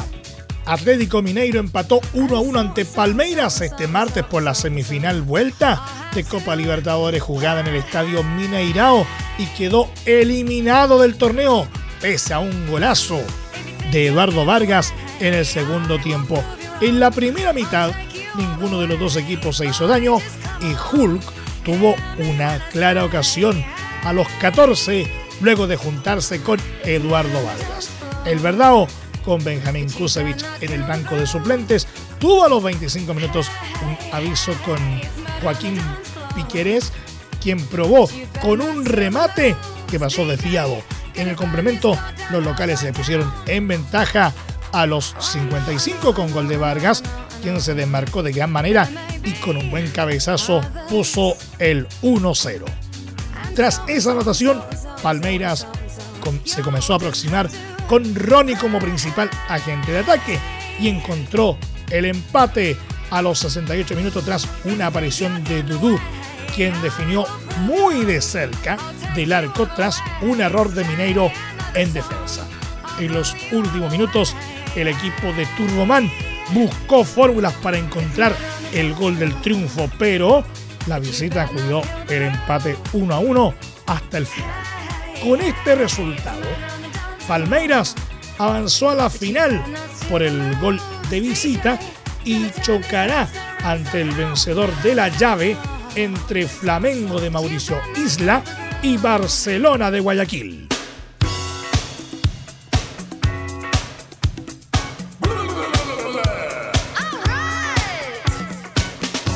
Atlético 0.66 1.22
Mineiro 1.22 1.60
empató 1.60 2.00
1 2.14 2.36
a 2.36 2.40
1 2.40 2.58
ante 2.58 2.84
Palmeiras 2.84 3.60
este 3.60 3.86
martes 3.86 4.24
por 4.24 4.42
la 4.42 4.54
semifinal 4.54 5.22
vuelta 5.22 5.80
de 6.14 6.24
Copa 6.24 6.56
Libertadores 6.56 7.22
jugada 7.22 7.60
en 7.60 7.68
el 7.68 7.76
estadio 7.76 8.22
Mineirao 8.22 9.06
y 9.38 9.46
quedó 9.46 9.88
eliminado 10.06 11.00
del 11.00 11.16
torneo 11.16 11.68
pese 12.00 12.35
a 12.35 12.38
un 12.38 12.66
golazo 12.66 13.21
de 13.92 14.07
Eduardo 14.07 14.45
Vargas 14.45 14.95
en 15.21 15.35
el 15.35 15.45
segundo 15.45 15.99
tiempo. 15.99 16.42
En 16.80 16.99
la 16.99 17.11
primera 17.11 17.52
mitad, 17.52 17.92
ninguno 18.37 18.80
de 18.80 18.87
los 18.87 18.99
dos 18.99 19.16
equipos 19.16 19.57
se 19.59 19.66
hizo 19.66 19.87
daño 19.87 20.16
y 20.61 20.97
Hulk 20.97 21.23
tuvo 21.64 21.95
una 22.19 22.59
clara 22.71 23.04
ocasión 23.04 23.62
a 24.04 24.12
los 24.12 24.26
14 24.40 25.11
luego 25.40 25.66
de 25.66 25.76
juntarse 25.76 26.40
con 26.42 26.59
Eduardo 26.85 27.42
Vargas. 27.45 27.90
El 28.25 28.38
verdao 28.38 28.88
con 29.25 29.42
Benjamín 29.45 29.90
Kusevich 29.90 30.45
en 30.61 30.73
el 30.73 30.83
banco 30.83 31.16
de 31.16 31.26
suplentes 31.26 31.87
tuvo 32.19 32.45
a 32.45 32.49
los 32.49 32.62
25 32.62 33.12
minutos 33.12 33.50
un 33.83 34.14
aviso 34.14 34.52
con 34.64 34.78
Joaquín 35.42 35.78
Piquerés, 36.35 36.92
quien 37.42 37.61
probó 37.66 38.09
con 38.40 38.61
un 38.61 38.85
remate 38.85 39.57
que 39.90 39.99
pasó 39.99 40.26
desviado 40.26 40.83
en 41.14 41.29
el 41.29 41.37
complemento, 41.37 41.97
los 42.31 42.45
locales 42.45 42.81
se 42.81 42.93
pusieron 42.93 43.33
en 43.47 43.69
ventaja 43.69 44.33
a 44.73 44.87
los 44.87 45.14
55 45.19 46.14
con 46.14 46.31
gol 46.33 46.49
de 46.49 46.57
Vargas, 46.57 47.02
quien 47.43 47.61
se 47.61 47.75
desmarcó 47.75 48.23
de 48.23 48.33
gran 48.33 48.50
manera 48.50 48.88
y 49.25 49.33
con 49.33 49.57
un 49.57 49.71
buen 49.71 49.90
cabezazo 49.90 50.61
puso 50.88 51.37
el 51.59 51.88
1-0. 52.02 52.64
Tras 53.55 53.83
esa 53.88 54.12
anotación, 54.12 54.62
Palmeiras 55.02 55.67
se 56.45 56.62
comenzó 56.62 56.93
a 56.93 56.97
aproximar 56.97 57.49
con 57.88 58.14
Ronnie 58.14 58.57
como 58.57 58.79
principal 58.79 59.29
agente 59.49 59.93
de 59.93 59.99
ataque 59.99 60.38
y 60.79 60.88
encontró 60.88 61.59
el 61.90 62.05
empate 62.05 62.76
a 63.11 63.23
los 63.23 63.40
68 63.40 63.97
minutos 63.97 64.25
tras 64.25 64.47
una 64.64 64.87
aparición 64.87 65.43
de 65.45 65.62
Dudú 65.62 65.99
quien 66.55 66.81
definió 66.83 67.25
muy 67.61 68.05
de 68.05 68.21
cerca 68.21 68.76
del 69.14 69.33
arco 69.33 69.67
tras 69.69 70.02
un 70.23 70.40
error 70.40 70.73
de 70.73 70.85
Mineiro 70.85 71.31
en 71.75 71.93
defensa. 71.93 72.47
En 72.99 73.12
los 73.12 73.35
últimos 73.52 73.90
minutos, 73.90 74.37
el 74.76 74.88
equipo 74.88 75.33
de 75.33 75.47
Turboman 75.57 76.11
buscó 76.52 77.05
fórmulas 77.05 77.55
para 77.55 77.79
encontrar 77.79 78.35
el 78.73 78.95
gol 78.95 79.19
del 79.19 79.35
triunfo, 79.40 79.90
pero 79.99 80.45
la 80.87 80.99
visita 80.99 81.47
cuidó 81.47 81.83
el 82.09 82.23
empate 82.23 82.76
1 82.93 83.14
a 83.14 83.19
1 83.19 83.55
hasta 83.87 84.19
el 84.19 84.26
final. 84.26 84.50
Con 85.23 85.40
este 85.40 85.75
resultado, 85.75 86.43
Palmeiras 87.29 87.95
avanzó 88.38 88.90
a 88.90 88.95
la 88.95 89.11
final 89.11 89.62
por 90.09 90.23
el 90.23 90.57
gol 90.61 90.81
de 91.11 91.21
visita 91.21 91.79
y 92.25 92.50
chocará 92.62 93.29
ante 93.64 94.00
el 94.00 94.11
vencedor 94.12 94.75
de 94.83 94.95
la 94.95 95.09
llave 95.09 95.57
entre 95.95 96.47
Flamengo 96.47 97.21
de 97.21 97.31
Mauricio 97.31 97.76
Isla 97.97 98.43
y 98.82 98.96
Barcelona 98.96 99.90
de 99.90 100.00
Guayaquil. 100.00 100.68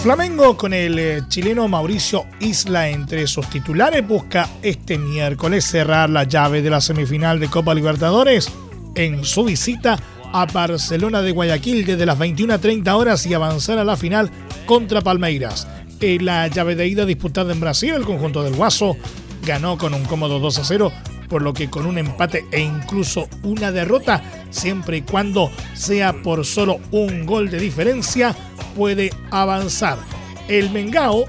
Flamengo 0.02 0.56
con 0.56 0.74
el 0.74 0.98
eh, 0.98 1.22
chileno 1.28 1.66
Mauricio 1.66 2.26
Isla 2.40 2.90
entre 2.90 3.26
sus 3.26 3.48
titulares 3.48 4.06
busca 4.06 4.48
este 4.62 4.98
miércoles 4.98 5.64
cerrar 5.64 6.10
la 6.10 6.24
llave 6.24 6.60
de 6.60 6.68
la 6.68 6.82
semifinal 6.82 7.40
de 7.40 7.48
Copa 7.48 7.74
Libertadores 7.74 8.50
en 8.94 9.24
su 9.24 9.44
visita 9.44 9.98
a 10.32 10.44
Barcelona 10.46 11.22
de 11.22 11.32
Guayaquil 11.32 11.86
desde 11.86 12.04
las 12.04 12.18
21.30 12.18 12.92
horas 12.92 13.24
y 13.24 13.32
avanzar 13.32 13.78
a 13.78 13.84
la 13.84 13.96
final 13.96 14.30
contra 14.66 15.00
Palmeiras. 15.00 15.66
En 16.00 16.26
la 16.26 16.48
llave 16.48 16.74
de 16.76 16.86
ida 16.86 17.06
disputada 17.06 17.52
en 17.52 17.60
Brasil, 17.60 17.94
el 17.94 18.04
conjunto 18.04 18.42
del 18.42 18.56
Guaso 18.56 18.96
ganó 19.44 19.78
con 19.78 19.94
un 19.94 20.04
cómodo 20.04 20.38
2 20.40 20.58
a 20.58 20.64
0, 20.64 20.92
por 21.28 21.42
lo 21.42 21.52
que 21.52 21.70
con 21.70 21.86
un 21.86 21.98
empate 21.98 22.44
e 22.50 22.60
incluso 22.60 23.28
una 23.42 23.72
derrota, 23.72 24.22
siempre 24.50 24.98
y 24.98 25.02
cuando 25.02 25.50
sea 25.74 26.12
por 26.22 26.44
solo 26.44 26.78
un 26.90 27.26
gol 27.26 27.50
de 27.50 27.58
diferencia, 27.58 28.34
puede 28.76 29.10
avanzar. 29.30 29.98
El 30.48 30.70
Mengao, 30.70 31.24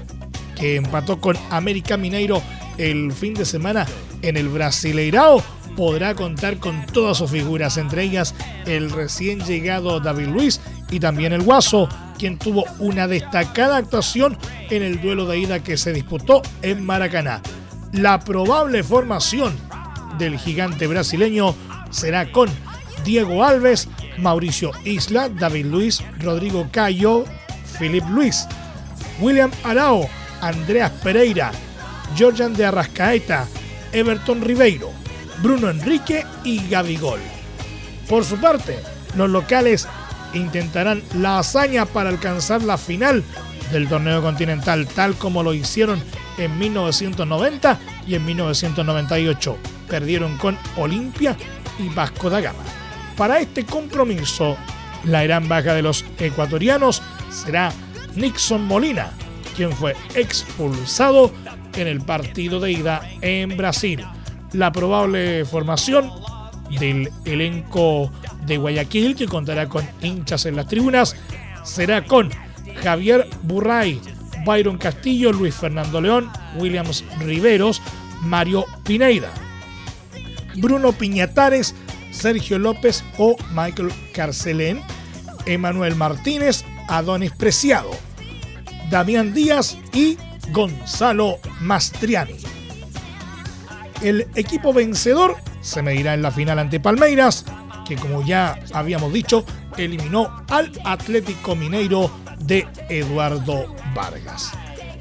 que 0.54 0.76
empató 0.76 1.20
con 1.20 1.36
América 1.50 1.96
Mineiro 1.96 2.42
el 2.78 3.12
fin 3.12 3.34
de 3.34 3.44
semana 3.44 3.86
en 4.22 4.36
el 4.36 4.48
Brasileirao, 4.48 5.42
podrá 5.76 6.14
contar 6.14 6.58
con 6.58 6.86
todas 6.86 7.18
sus 7.18 7.30
figuras, 7.30 7.76
entre 7.76 8.02
ellas 8.02 8.34
el 8.66 8.90
recién 8.90 9.40
llegado 9.40 10.00
David 10.00 10.28
Luis 10.28 10.60
y 10.90 11.00
también 11.00 11.32
el 11.32 11.42
Guaso, 11.42 11.88
quien 12.18 12.38
tuvo 12.38 12.64
una 12.78 13.06
destacada 13.06 13.76
actuación 13.76 14.38
en 14.70 14.82
el 14.82 15.00
duelo 15.00 15.26
de 15.26 15.38
ida 15.38 15.62
que 15.62 15.76
se 15.76 15.92
disputó 15.92 16.42
en 16.62 16.84
Maracaná. 16.84 17.42
La 17.92 18.20
probable 18.20 18.82
formación 18.82 19.54
del 20.18 20.38
gigante 20.38 20.86
brasileño 20.86 21.54
será 21.90 22.30
con 22.30 22.48
Diego 23.04 23.44
Alves, 23.44 23.88
Mauricio 24.18 24.72
Isla, 24.84 25.28
David 25.28 25.66
Luis, 25.66 26.02
Rodrigo 26.18 26.68
Cayo, 26.70 27.24
Philip 27.78 28.04
Luis, 28.10 28.46
William 29.20 29.50
Arao, 29.64 30.08
Andreas 30.40 30.90
Pereira, 31.02 31.52
Georgian 32.16 32.54
de 32.54 32.66
Arrascaeta, 32.66 33.46
Everton 33.92 34.42
Ribeiro, 34.42 34.90
Bruno 35.42 35.70
Enrique 35.70 36.24
y 36.44 36.68
Gabigol. 36.68 37.20
Por 38.08 38.24
su 38.24 38.36
parte, 38.38 38.78
los 39.16 39.30
locales 39.30 39.88
intentarán 40.34 41.02
la 41.14 41.38
hazaña 41.38 41.86
para 41.86 42.10
alcanzar 42.10 42.62
la 42.62 42.78
final 42.78 43.24
del 43.72 43.88
torneo 43.88 44.22
continental, 44.22 44.86
tal 44.86 45.14
como 45.14 45.42
lo 45.42 45.54
hicieron 45.54 46.02
en 46.38 46.58
1990 46.58 47.78
y 48.06 48.14
en 48.14 48.24
1998. 48.24 49.56
Perdieron 49.88 50.36
con 50.38 50.58
Olimpia 50.76 51.36
y 51.78 51.88
Vasco 51.88 52.30
da 52.30 52.40
Gama. 52.40 52.62
Para 53.16 53.40
este 53.40 53.64
compromiso, 53.64 54.56
la 55.04 55.22
gran 55.22 55.48
baja 55.48 55.74
de 55.74 55.82
los 55.82 56.04
ecuatorianos 56.18 57.02
será 57.30 57.72
Nixon 58.14 58.66
Molina, 58.66 59.10
quien 59.56 59.72
fue 59.72 59.96
expulsado 60.14 61.32
en 61.74 61.86
el 61.86 62.00
partido 62.00 62.60
de 62.60 62.72
ida 62.72 63.08
en 63.20 63.56
Brasil. 63.56 64.04
La 64.52 64.72
probable 64.72 65.44
formación 65.44 66.10
del 66.78 67.10
elenco 67.24 68.10
de 68.44 68.56
Guayaquil, 68.56 69.14
que 69.14 69.26
contará 69.26 69.68
con 69.68 69.86
hinchas 70.02 70.46
en 70.46 70.56
las 70.56 70.66
tribunas, 70.66 71.16
será 71.62 72.04
con 72.04 72.30
Javier 72.82 73.28
Burray, 73.42 74.00
Byron 74.46 74.78
Castillo, 74.78 75.32
Luis 75.32 75.54
Fernando 75.54 76.00
León, 76.00 76.30
Williams 76.56 77.04
Riveros, 77.18 77.82
Mario 78.22 78.64
Pineida, 78.84 79.30
Bruno 80.56 80.92
Piñatares, 80.92 81.74
Sergio 82.12 82.58
López 82.58 83.04
o 83.18 83.36
Michael 83.50 83.92
Carcelén, 84.14 84.80
Emanuel 85.44 85.96
Martínez, 85.96 86.64
Adonis 86.88 87.32
Preciado, 87.32 87.90
Damián 88.88 89.34
Díaz 89.34 89.76
y 89.92 90.16
Gonzalo 90.52 91.38
Mastriani. 91.60 92.36
El 94.00 94.26
equipo 94.34 94.72
vencedor 94.72 95.36
se 95.60 95.82
medirá 95.82 96.14
en 96.14 96.22
la 96.22 96.30
final 96.30 96.58
ante 96.58 96.80
Palmeiras, 96.80 97.44
que 97.86 97.96
como 97.96 98.24
ya 98.24 98.58
habíamos 98.72 99.12
dicho, 99.12 99.44
eliminó 99.76 100.44
al 100.48 100.70
Atlético 100.84 101.56
Mineiro 101.56 102.10
de 102.46 102.66
Eduardo 102.88 103.74
Vargas. 103.94 104.52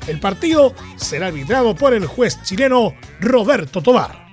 El 0.08 0.20
partido 0.20 0.74
será 0.98 1.28
arbitrado 1.28 1.76
por 1.76 1.94
el 1.94 2.06
juez 2.06 2.42
chileno 2.44 2.94
Roberto 3.20 3.82
Tobar. 3.82 4.26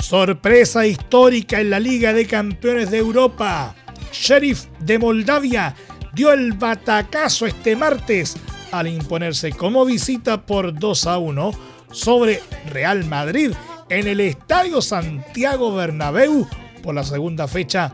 Sorpresa 0.00 0.86
histórica 0.86 1.60
en 1.60 1.70
la 1.70 1.80
Liga 1.80 2.12
de 2.12 2.26
Campeones 2.26 2.90
de 2.90 2.98
Europa. 2.98 3.74
Sheriff 4.12 4.66
de 4.80 4.98
Moldavia 4.98 5.74
dio 6.12 6.32
el 6.32 6.52
batacazo 6.52 7.46
este 7.46 7.76
martes 7.76 8.36
al 8.72 8.88
imponerse 8.88 9.52
como 9.52 9.86
visita 9.86 10.44
por 10.44 10.78
2 10.78 11.06
a 11.06 11.16
1 11.16 11.52
sobre 11.90 12.42
Real 12.70 13.04
Madrid 13.04 13.52
en 13.92 14.08
el 14.08 14.20
Estadio 14.20 14.80
Santiago 14.80 15.74
Bernabéu 15.74 16.48
por 16.82 16.94
la 16.94 17.04
segunda 17.04 17.46
fecha 17.46 17.92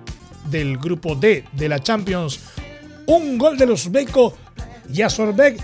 del 0.48 0.78
grupo 0.78 1.16
D 1.16 1.44
de 1.50 1.68
la 1.68 1.80
Champions. 1.80 2.38
Un 3.06 3.36
gol 3.36 3.58
del 3.58 3.72
uzbeco 3.72 4.32
Yasorbek 4.90 5.60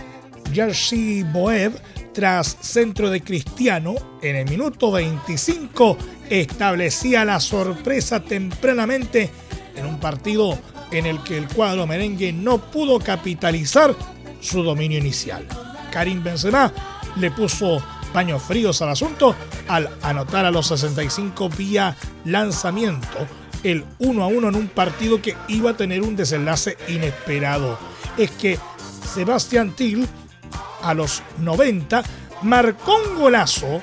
Boev 1.32 1.80
tras 2.12 2.56
centro 2.60 3.10
de 3.10 3.22
Cristiano 3.22 3.94
en 4.22 4.34
el 4.34 4.50
minuto 4.50 4.90
25 4.90 5.96
establecía 6.28 7.24
la 7.24 7.38
sorpresa 7.38 8.18
tempranamente 8.18 9.30
en 9.76 9.86
un 9.86 10.00
partido 10.00 10.58
en 10.90 11.06
el 11.06 11.22
que 11.22 11.38
el 11.38 11.46
cuadro 11.46 11.86
merengue 11.86 12.32
no 12.32 12.58
pudo 12.58 12.98
capitalizar 12.98 13.94
su 14.40 14.64
dominio 14.64 14.98
inicial. 14.98 15.46
Karim 15.92 16.24
Benzema 16.24 16.72
le 17.18 17.30
puso 17.30 17.80
paños 18.14 18.42
fríos 18.44 18.80
al 18.80 18.90
asunto 18.90 19.34
al 19.66 19.90
anotar 20.00 20.44
a 20.46 20.52
los 20.52 20.68
65 20.68 21.48
vía 21.50 21.96
lanzamiento 22.24 23.26
el 23.64 23.84
1 23.98 24.22
a 24.22 24.28
1 24.28 24.48
en 24.50 24.54
un 24.54 24.68
partido 24.68 25.20
que 25.20 25.36
iba 25.48 25.70
a 25.70 25.76
tener 25.76 26.02
un 26.02 26.14
desenlace 26.14 26.78
inesperado. 26.86 27.76
Es 28.16 28.30
que 28.30 28.58
Sebastián 29.12 29.72
Till 29.74 30.06
a 30.82 30.94
los 30.94 31.22
90 31.38 32.04
marcó 32.42 32.96
un 32.96 33.18
golazo 33.18 33.82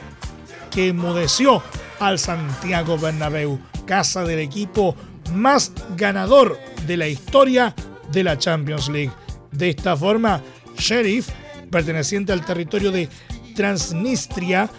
que 0.70 0.90
enmudeció 0.90 1.62
al 2.00 2.18
Santiago 2.18 2.98
Bernabéu, 2.98 3.60
casa 3.86 4.24
del 4.24 4.40
equipo 4.40 4.96
más 5.34 5.74
ganador 5.98 6.58
de 6.88 6.96
la 6.96 7.08
historia 7.08 7.76
de 8.12 8.24
la 8.24 8.38
Champions 8.38 8.88
League. 8.88 9.12
De 9.52 9.70
esta 9.70 9.98
forma, 9.98 10.42
Sheriff, 10.78 11.30
perteneciente 11.70 12.32
al 12.32 12.46
territorio 12.46 12.92
de 12.92 13.10
Transnistria, 13.54 14.70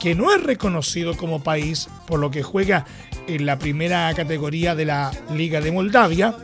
que 0.00 0.14
no 0.14 0.34
es 0.34 0.42
reconocido 0.42 1.16
como 1.16 1.42
país, 1.42 1.88
por 2.06 2.20
lo 2.20 2.30
que 2.30 2.42
juega 2.42 2.86
en 3.26 3.46
la 3.46 3.58
primera 3.58 4.12
categoría 4.14 4.74
de 4.74 4.84
la 4.84 5.12
Liga 5.34 5.60
de 5.60 5.72
Moldavia, 5.72 6.34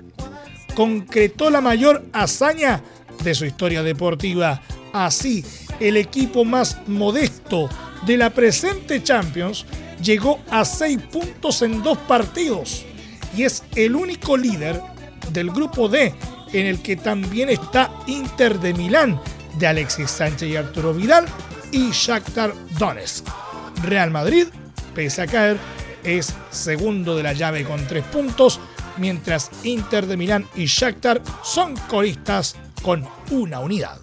concretó 0.74 1.50
la 1.50 1.60
mayor 1.60 2.04
hazaña 2.12 2.82
de 3.22 3.34
su 3.34 3.44
historia 3.44 3.82
deportiva. 3.82 4.62
Así, 4.92 5.44
el 5.80 5.96
equipo 5.96 6.44
más 6.44 6.78
modesto 6.86 7.68
de 8.06 8.16
la 8.16 8.30
presente 8.30 9.02
Champions 9.02 9.66
llegó 10.02 10.40
a 10.50 10.64
seis 10.64 10.98
puntos 11.10 11.62
en 11.62 11.82
dos 11.82 11.98
partidos 11.98 12.84
y 13.36 13.42
es 13.42 13.64
el 13.74 13.96
único 13.96 14.36
líder 14.36 14.80
del 15.32 15.50
grupo 15.50 15.88
D 15.88 16.14
en 16.52 16.66
el 16.66 16.80
que 16.80 16.96
también 16.96 17.50
está 17.50 17.90
Inter 18.06 18.58
de 18.58 18.74
Milán 18.74 19.20
de 19.58 19.66
Alexis 19.66 20.10
Sánchez 20.10 20.48
y 20.48 20.56
Arturo 20.56 20.94
Vidal 20.94 21.26
y 21.72 21.90
Shakhtar 21.90 22.52
Donetsk. 22.78 23.26
Real 23.82 24.10
Madrid, 24.10 24.46
pese 24.94 25.22
a 25.22 25.26
caer, 25.26 25.58
es 26.02 26.34
segundo 26.50 27.16
de 27.16 27.22
la 27.22 27.32
llave 27.32 27.64
con 27.64 27.86
tres 27.86 28.04
puntos, 28.04 28.60
mientras 28.96 29.50
Inter 29.62 30.06
de 30.06 30.16
Milán 30.16 30.46
y 30.54 30.66
Shakhtar 30.66 31.22
son 31.42 31.76
coristas 31.88 32.56
con 32.82 33.06
una 33.30 33.60
unidad. 33.60 33.98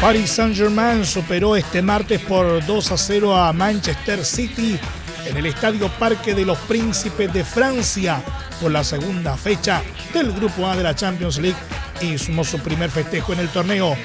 Paris 0.00 0.30
Saint-Germain 0.30 1.04
superó 1.04 1.56
este 1.56 1.82
martes 1.82 2.20
por 2.20 2.64
2 2.64 2.92
a 2.92 2.96
0 2.96 3.34
a 3.34 3.52
Manchester 3.52 4.24
City 4.24 4.78
en 5.26 5.36
el 5.36 5.46
Estadio 5.46 5.88
Parque 5.98 6.34
de 6.34 6.44
los 6.44 6.58
Príncipes 6.58 7.32
de 7.32 7.42
Francia 7.42 8.22
por 8.60 8.70
la 8.70 8.84
segunda 8.84 9.36
fecha 9.36 9.82
del 10.12 10.32
Grupo 10.32 10.66
A 10.66 10.76
de 10.76 10.82
la 10.82 10.94
Champions 10.94 11.38
League 11.38 11.58
y 12.00 12.18
sumó 12.18 12.44
su 12.44 12.58
primer 12.58 12.90
festejo 12.90 13.32
en 13.32 13.40
el 13.40 13.48
torneo. 13.48 13.96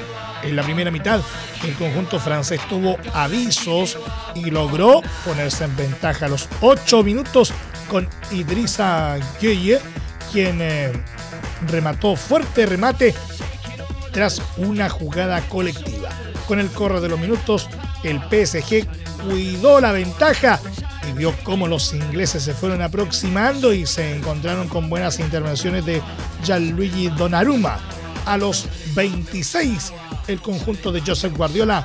En 0.44 0.56
la 0.56 0.64
primera 0.64 0.90
mitad, 0.90 1.22
el 1.64 1.74
conjunto 1.76 2.20
francés 2.20 2.60
tuvo 2.68 2.98
avisos 3.14 3.98
y 4.34 4.50
logró 4.50 5.02
ponerse 5.24 5.66
en 5.66 5.76
ventaja 5.76 6.26
a 6.26 6.30
los 6.30 6.50
8 6.62 7.04
minutos 7.04 7.54
con 7.88 8.08
Idrissa 8.32 9.18
Gueye, 9.40 9.80
quien 10.32 10.60
eh, 10.62 10.92
remató 11.68 12.16
fuerte 12.16 12.66
remate 12.66 13.14
tras 14.12 14.42
una 14.58 14.90
jugada 14.90 15.42
colectiva. 15.42 16.10
Con 16.48 16.60
el 16.60 16.70
correr 16.70 17.02
de 17.02 17.10
los 17.10 17.20
minutos, 17.20 17.70
el 18.04 18.20
PSG 18.20 18.88
cuidó 19.24 19.80
la 19.80 19.92
ventaja 19.92 20.60
y 21.08 21.14
vio 21.14 21.34
cómo 21.44 21.68
los 21.68 21.94
ingleses 21.94 22.44
se 22.44 22.54
fueron 22.54 22.82
aproximando 22.82 23.74
y 23.74 23.86
se 23.86 24.16
encontraron 24.16 24.68
con 24.68 24.90
buenas 24.90 25.20
intervenciones 25.20 25.86
de 25.86 26.02
Gianluigi 26.44 27.10
Donnarumma. 27.10 27.80
A 28.26 28.38
los 28.38 28.68
26, 28.94 29.94
el 30.28 30.42
conjunto 30.42 30.92
de 30.92 31.02
Josep 31.02 31.36
Guardiola 31.36 31.84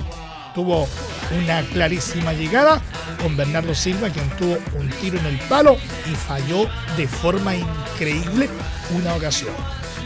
tuvo 0.55 0.89
una 1.37 1.63
clarísima 1.63 2.33
llegada 2.33 2.81
con 3.23 3.37
Bernardo 3.37 3.75
Silva, 3.75 4.09
quien 4.11 4.29
tuvo 4.37 4.59
un 4.79 4.89
tiro 5.01 5.19
en 5.19 5.27
el 5.27 5.39
palo 5.41 5.77
y 6.11 6.15
falló 6.15 6.69
de 6.97 7.07
forma 7.07 7.55
increíble 7.55 8.49
una 8.91 9.15
ocasión. 9.15 9.53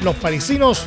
Los 0.02 0.16
parisinos 0.16 0.86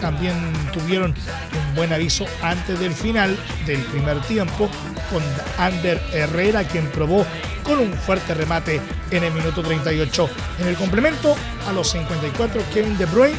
también 0.00 0.34
tuvieron 0.72 1.12
un 1.12 1.74
buen 1.74 1.92
aviso 1.92 2.26
antes 2.42 2.78
del 2.78 2.92
final 2.92 3.36
del 3.66 3.80
primer 3.82 4.20
tiempo 4.22 4.68
con 5.10 5.22
Ander 5.58 6.00
Herrera 6.12 6.64
quien 6.64 6.86
probó 6.90 7.24
con 7.66 7.78
un 7.78 7.92
fuerte 7.92 8.32
remate 8.34 8.80
en 9.10 9.24
el 9.24 9.32
minuto 9.32 9.62
38. 9.62 10.30
En 10.60 10.68
el 10.68 10.76
complemento 10.76 11.36
a 11.68 11.72
los 11.72 11.90
54 11.90 12.62
Kevin 12.72 12.96
De 12.96 13.06
Bruyne 13.06 13.36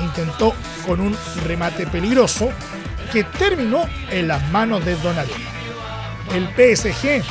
intentó 0.00 0.54
con 0.86 1.00
un 1.00 1.16
remate 1.44 1.86
peligroso 1.86 2.50
que 3.12 3.24
terminó 3.24 3.88
en 4.10 4.28
las 4.28 4.48
manos 4.50 4.84
de 4.84 4.94
Donnarumma. 4.96 5.50
El 6.32 6.46
PSG 6.48 7.22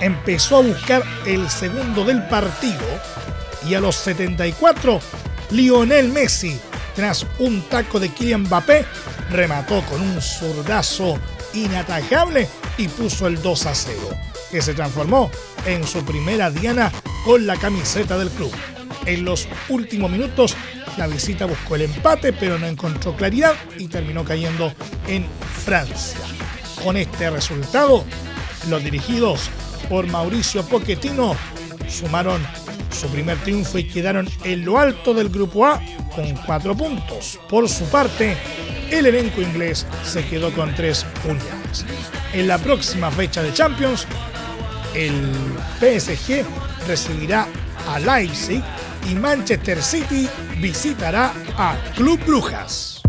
empezó 0.00 0.58
a 0.58 0.62
buscar 0.62 1.02
el 1.26 1.48
segundo 1.48 2.04
del 2.04 2.22
partido 2.28 2.86
y 3.66 3.74
a 3.74 3.80
los 3.80 3.96
74 3.96 5.00
Lionel 5.50 6.08
Messi 6.08 6.60
tras 6.94 7.26
un 7.38 7.62
taco 7.68 7.98
de 7.98 8.10
Kylian 8.10 8.42
Mbappé, 8.42 8.84
remató 9.30 9.82
con 9.82 10.00
un 10.00 10.20
zurdazo 10.20 11.18
inatajable 11.54 12.48
y 12.76 12.88
puso 12.88 13.26
el 13.26 13.40
2 13.40 13.66
a 13.66 13.74
0, 13.74 13.98
que 14.52 14.62
se 14.62 14.74
transformó 14.74 15.30
en 15.66 15.84
su 15.84 16.04
primera 16.04 16.50
diana 16.50 16.92
con 17.24 17.46
la 17.46 17.56
camiseta 17.56 18.18
del 18.18 18.28
club. 18.28 18.52
En 19.06 19.24
los 19.24 19.48
últimos 19.70 20.10
minutos, 20.10 20.54
la 20.98 21.06
visita 21.06 21.46
buscó 21.46 21.74
el 21.74 21.82
empate, 21.82 22.32
pero 22.32 22.58
no 22.58 22.66
encontró 22.66 23.16
claridad 23.16 23.54
y 23.78 23.88
terminó 23.88 24.24
cayendo 24.24 24.72
en 25.08 25.26
Francia. 25.64 26.20
Con 26.84 26.96
este 26.96 27.30
resultado, 27.30 28.04
los 28.68 28.84
dirigidos 28.84 29.50
por 29.88 30.06
Mauricio 30.06 30.64
Pochettino 30.66 31.34
sumaron 31.88 32.46
su 32.90 33.08
primer 33.08 33.38
triunfo 33.38 33.78
y 33.78 33.88
quedaron 33.88 34.28
en 34.44 34.64
lo 34.64 34.78
alto 34.78 35.14
del 35.14 35.30
grupo 35.30 35.66
A 35.66 35.80
con 36.14 36.30
cuatro 36.46 36.76
puntos. 36.76 37.40
Por 37.48 37.68
su 37.68 37.84
parte, 37.86 38.36
el 38.90 39.06
elenco 39.06 39.40
inglés 39.40 39.86
se 40.04 40.24
quedó 40.26 40.52
con 40.52 40.74
tres 40.74 41.06
unidades. 41.24 41.86
En 42.34 42.46
la 42.46 42.58
próxima 42.58 43.10
fecha 43.10 43.42
de 43.42 43.52
Champions, 43.52 44.06
el 44.94 45.12
PSG 45.80 46.44
recibirá 46.86 47.46
a 47.88 47.98
Leipzig 47.98 48.62
y 49.10 49.14
Manchester 49.14 49.82
City 49.82 50.28
visitará 50.60 51.32
a 51.56 51.76
Club 51.96 52.20
Brujas. 52.26 53.02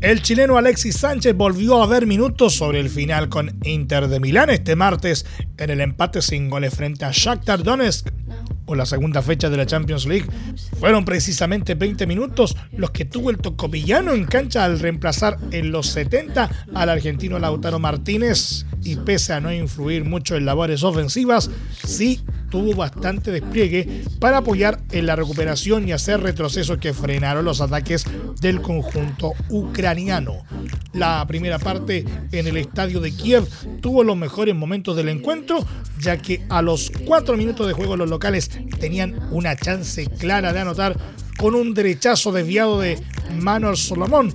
El 0.00 0.20
chileno 0.20 0.58
Alexis 0.58 0.96
Sánchez 0.96 1.32
volvió 1.36 1.80
a 1.80 1.86
ver 1.86 2.06
minutos 2.06 2.56
sobre 2.56 2.80
el 2.80 2.90
final 2.90 3.28
con 3.28 3.56
Inter 3.62 4.08
de 4.08 4.18
Milán 4.18 4.50
este 4.50 4.74
martes 4.74 5.24
en 5.56 5.70
el 5.70 5.80
empate 5.80 6.20
sin 6.22 6.50
goles 6.50 6.74
frente 6.74 7.04
a 7.04 7.12
Shakhtar 7.12 7.62
Donetsk 7.62 8.08
la 8.74 8.86
segunda 8.86 9.22
fecha 9.22 9.50
de 9.50 9.56
la 9.56 9.66
Champions 9.66 10.06
League. 10.06 10.26
Fueron 10.78 11.04
precisamente 11.04 11.74
20 11.74 12.06
minutos 12.06 12.56
los 12.76 12.90
que 12.90 13.04
tuvo 13.04 13.30
el 13.30 13.38
tocopillano 13.38 14.12
en 14.12 14.24
cancha 14.24 14.64
al 14.64 14.78
reemplazar 14.78 15.38
en 15.50 15.72
los 15.72 15.88
70 15.88 16.50
al 16.74 16.88
argentino 16.88 17.38
Lautaro 17.38 17.78
Martínez 17.78 18.66
y 18.82 18.96
pese 18.96 19.32
a 19.32 19.40
no 19.40 19.52
influir 19.52 20.04
mucho 20.04 20.36
en 20.36 20.44
labores 20.44 20.82
ofensivas, 20.82 21.50
sí 21.84 22.20
tuvo 22.52 22.76
bastante 22.76 23.30
despliegue 23.32 24.04
para 24.20 24.36
apoyar 24.36 24.78
en 24.90 25.06
la 25.06 25.16
recuperación 25.16 25.88
y 25.88 25.92
hacer 25.92 26.20
retrocesos 26.20 26.76
que 26.76 26.92
frenaron 26.92 27.46
los 27.46 27.62
ataques 27.62 28.04
del 28.42 28.60
conjunto 28.60 29.32
ucraniano. 29.48 30.44
La 30.92 31.24
primera 31.26 31.58
parte 31.58 32.04
en 32.30 32.46
el 32.46 32.58
estadio 32.58 33.00
de 33.00 33.10
Kiev 33.10 33.48
tuvo 33.80 34.04
los 34.04 34.18
mejores 34.18 34.54
momentos 34.54 34.94
del 34.96 35.08
encuentro, 35.08 35.64
ya 35.98 36.18
que 36.18 36.44
a 36.50 36.60
los 36.60 36.92
cuatro 37.06 37.38
minutos 37.38 37.66
de 37.66 37.72
juego 37.72 37.96
los 37.96 38.10
locales 38.10 38.50
tenían 38.78 39.18
una 39.30 39.56
chance 39.56 40.06
clara 40.18 40.52
de 40.52 40.60
anotar 40.60 40.94
con 41.38 41.54
un 41.54 41.72
derechazo 41.72 42.32
desviado 42.32 42.78
de 42.78 42.98
Manuel 43.40 43.78
Solomón, 43.78 44.30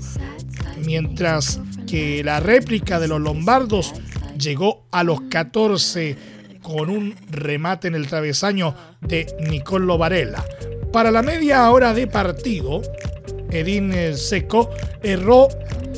mientras 0.83 1.61
que 1.85 2.23
la 2.23 2.39
réplica 2.39 2.99
de 2.99 3.09
los 3.09 3.21
lombardos 3.21 3.93
llegó 4.39 4.87
a 4.91 5.03
los 5.03 5.21
14 5.21 6.36
con 6.67 6.89
un 6.89 7.15
remate 7.29 7.87
en 7.87 7.95
el 7.95 8.07
travesaño 8.07 8.75
de 8.99 9.33
Nicolo 9.49 9.97
Varela. 9.97 10.43
Para 10.91 11.11
la 11.11 11.21
media 11.21 11.71
hora 11.71 11.93
de 11.93 12.07
partido, 12.07 12.81
Edín 13.51 13.93
Seco 14.17 14.69
erró 15.01 15.47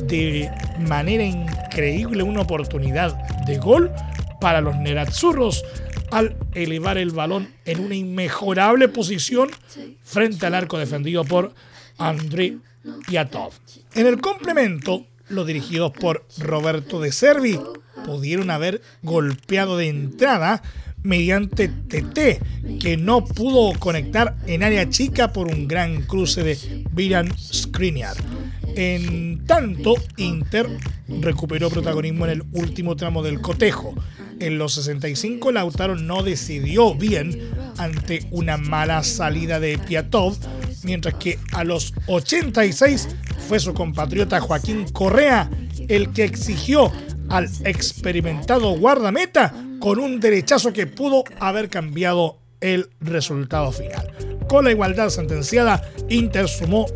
de 0.04 0.48
manera 0.78 1.24
increíble 1.24 2.22
una 2.22 2.42
oportunidad 2.42 3.16
de 3.46 3.58
gol 3.58 3.90
para 4.40 4.60
los 4.60 4.76
Nerazzurros 4.76 5.64
al 6.12 6.36
elevar 6.54 6.98
el 6.98 7.10
balón 7.10 7.52
en 7.64 7.80
una 7.80 7.96
inmejorable 7.96 8.86
posición 8.86 9.50
frente 10.04 10.46
al 10.46 10.54
arco 10.54 10.78
defendido 10.78 11.24
por 11.24 11.52
André 11.98 12.58
Piatov. 13.08 13.54
En 13.96 14.06
el 14.06 14.20
complemento, 14.20 15.04
los 15.30 15.48
dirigidos 15.48 15.90
por 15.90 16.24
Roberto 16.38 17.00
de 17.00 17.10
Servi 17.10 17.58
pudieron 18.04 18.50
haber 18.50 18.82
golpeado 19.02 19.76
de 19.76 19.88
entrada 19.88 20.62
mediante 21.02 21.68
TT, 21.68 22.78
que 22.78 22.96
no 22.98 23.24
pudo 23.24 23.78
conectar 23.78 24.36
en 24.46 24.62
área 24.62 24.88
chica 24.90 25.32
por 25.32 25.48
un 25.48 25.66
gran 25.66 26.02
cruce 26.02 26.42
de 26.42 26.84
Viran 26.92 27.32
Skriniar. 27.38 28.16
En 28.76 29.44
tanto, 29.46 29.94
Inter 30.16 30.68
recuperó 31.20 31.70
protagonismo 31.70 32.26
en 32.26 32.32
el 32.32 32.44
último 32.52 32.96
tramo 32.96 33.22
del 33.22 33.40
cotejo. 33.40 33.94
En 34.38 34.58
los 34.58 34.74
65, 34.74 35.52
Lautaro 35.52 35.96
no 35.96 36.22
decidió 36.22 36.94
bien 36.94 37.50
ante 37.78 38.26
una 38.30 38.56
mala 38.56 39.02
salida 39.02 39.60
de 39.60 39.76
Piatov, 39.78 40.36
mientras 40.82 41.14
que 41.14 41.38
a 41.52 41.64
los 41.64 41.92
86 42.06 43.08
fue 43.48 43.58
su 43.58 43.74
compatriota 43.74 44.40
Joaquín 44.40 44.86
Correa 44.92 45.50
el 45.88 46.10
que 46.12 46.24
exigió 46.24 46.92
al 47.30 47.48
experimentado 47.64 48.76
guardameta 48.76 49.54
con 49.78 49.98
un 49.98 50.20
derechazo 50.20 50.72
que 50.72 50.86
pudo 50.86 51.24
haber 51.38 51.70
cambiado 51.70 52.38
el 52.60 52.90
resultado 53.00 53.72
final. 53.72 54.12
Con 54.48 54.64
la 54.64 54.72
igualdad 54.72 55.08
sentenciada, 55.08 55.82
Inter 56.08 56.48
sumó 56.48 56.86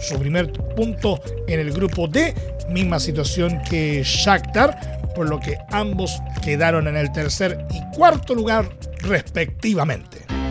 su 0.00 0.18
primer 0.18 0.50
punto 0.74 1.20
en 1.46 1.60
el 1.60 1.72
grupo 1.72 2.08
D, 2.08 2.34
misma 2.70 2.98
situación 2.98 3.60
que 3.68 4.02
Shakhtar, 4.02 5.12
por 5.14 5.28
lo 5.28 5.38
que 5.38 5.58
ambos 5.70 6.20
quedaron 6.42 6.88
en 6.88 6.96
el 6.96 7.12
tercer 7.12 7.66
y 7.70 7.96
cuarto 7.96 8.34
lugar 8.34 8.68
respectivamente. 9.02 10.41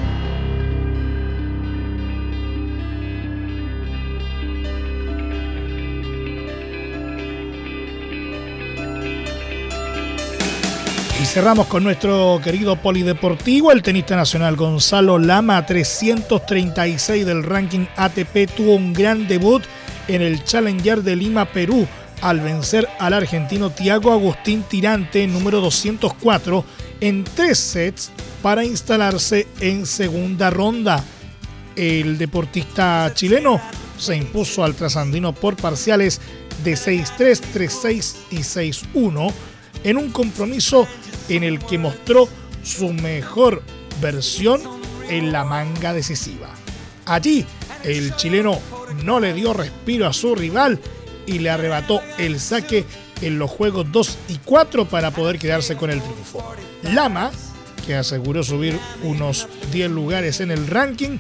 Cerramos 11.32 11.68
con 11.68 11.86
nuestro 11.86 12.42
querido 12.44 12.76
polideportivo. 12.76 13.72
El 13.72 13.82
tenista 13.82 14.18
nacional 14.18 14.58
Gonzalo 14.58 15.18
Lama, 15.18 15.66
336 15.66 17.26
del 17.26 17.44
ranking 17.44 17.86
ATP, 17.96 18.54
tuvo 18.54 18.76
un 18.76 18.92
gran 18.92 19.30
debut 19.30 19.64
en 20.10 20.22
el 20.22 20.44
Challenger 20.44 21.04
de 21.04 21.16
Lima, 21.16 21.46
Perú, 21.46 21.88
al 22.20 22.42
vencer 22.42 22.86
al 23.00 23.14
argentino 23.14 23.70
Tiago 23.70 24.12
Agustín 24.12 24.64
Tirante, 24.64 25.26
número 25.26 25.62
204, 25.62 26.66
en 27.00 27.24
tres 27.24 27.60
sets 27.60 28.12
para 28.42 28.66
instalarse 28.66 29.48
en 29.62 29.86
segunda 29.86 30.50
ronda. 30.50 31.02
El 31.78 32.18
deportista 32.18 33.10
chileno 33.14 33.62
se 33.98 34.18
impuso 34.18 34.66
al 34.66 34.76
trasandino 34.76 35.32
por 35.32 35.56
parciales 35.56 36.20
de 36.66 36.74
6-3, 36.74 37.42
3-6 37.54 38.16
y 38.32 38.38
6-1 38.40 39.34
en 39.84 39.98
un 39.98 40.12
compromiso 40.12 40.88
en 41.32 41.44
el 41.44 41.60
que 41.60 41.78
mostró 41.78 42.28
su 42.64 42.92
mejor 42.92 43.64
versión 44.02 44.62
en 45.10 45.32
la 45.32 45.44
manga 45.46 45.94
decisiva. 45.94 46.50
Allí, 47.06 47.46
el 47.84 48.16
chileno 48.16 48.60
no 49.04 49.20
le 49.20 49.34
dio 49.34 49.54
respiro 49.54 50.08
a 50.08 50.14
su 50.14 50.36
rival 50.36 50.80
y 51.26 51.40
le 51.40 51.50
arrebató 51.50 52.02
el 52.18 52.40
saque 52.40 52.86
en 53.22 53.40
los 53.40 53.50
juegos 53.50 53.92
2 53.92 54.18
y 54.28 54.38
4 54.44 54.86
para 54.86 55.12
poder 55.12 55.40
quedarse 55.40 55.76
con 55.76 55.90
el 55.90 56.02
triunfo. 56.02 56.44
Lama 56.84 57.32
que 57.86 57.96
aseguró 57.96 58.44
subir 58.44 58.78
unos 59.04 59.48
10 59.72 59.90
lugares 59.90 60.40
en 60.42 60.52
el 60.52 60.68
ranking, 60.68 61.18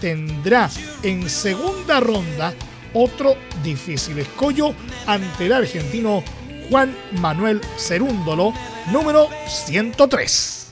tendrá 0.00 0.70
en 1.02 1.28
segunda 1.28 2.00
ronda 2.00 2.54
otro 2.92 3.36
difícil 3.62 4.18
escollo 4.18 4.74
ante 5.06 5.46
el 5.46 5.52
argentino 5.52 6.22
Juan 6.70 6.94
Manuel 7.12 7.60
Cerúndolo, 7.76 8.52
número 8.92 9.28
103. 9.46 10.64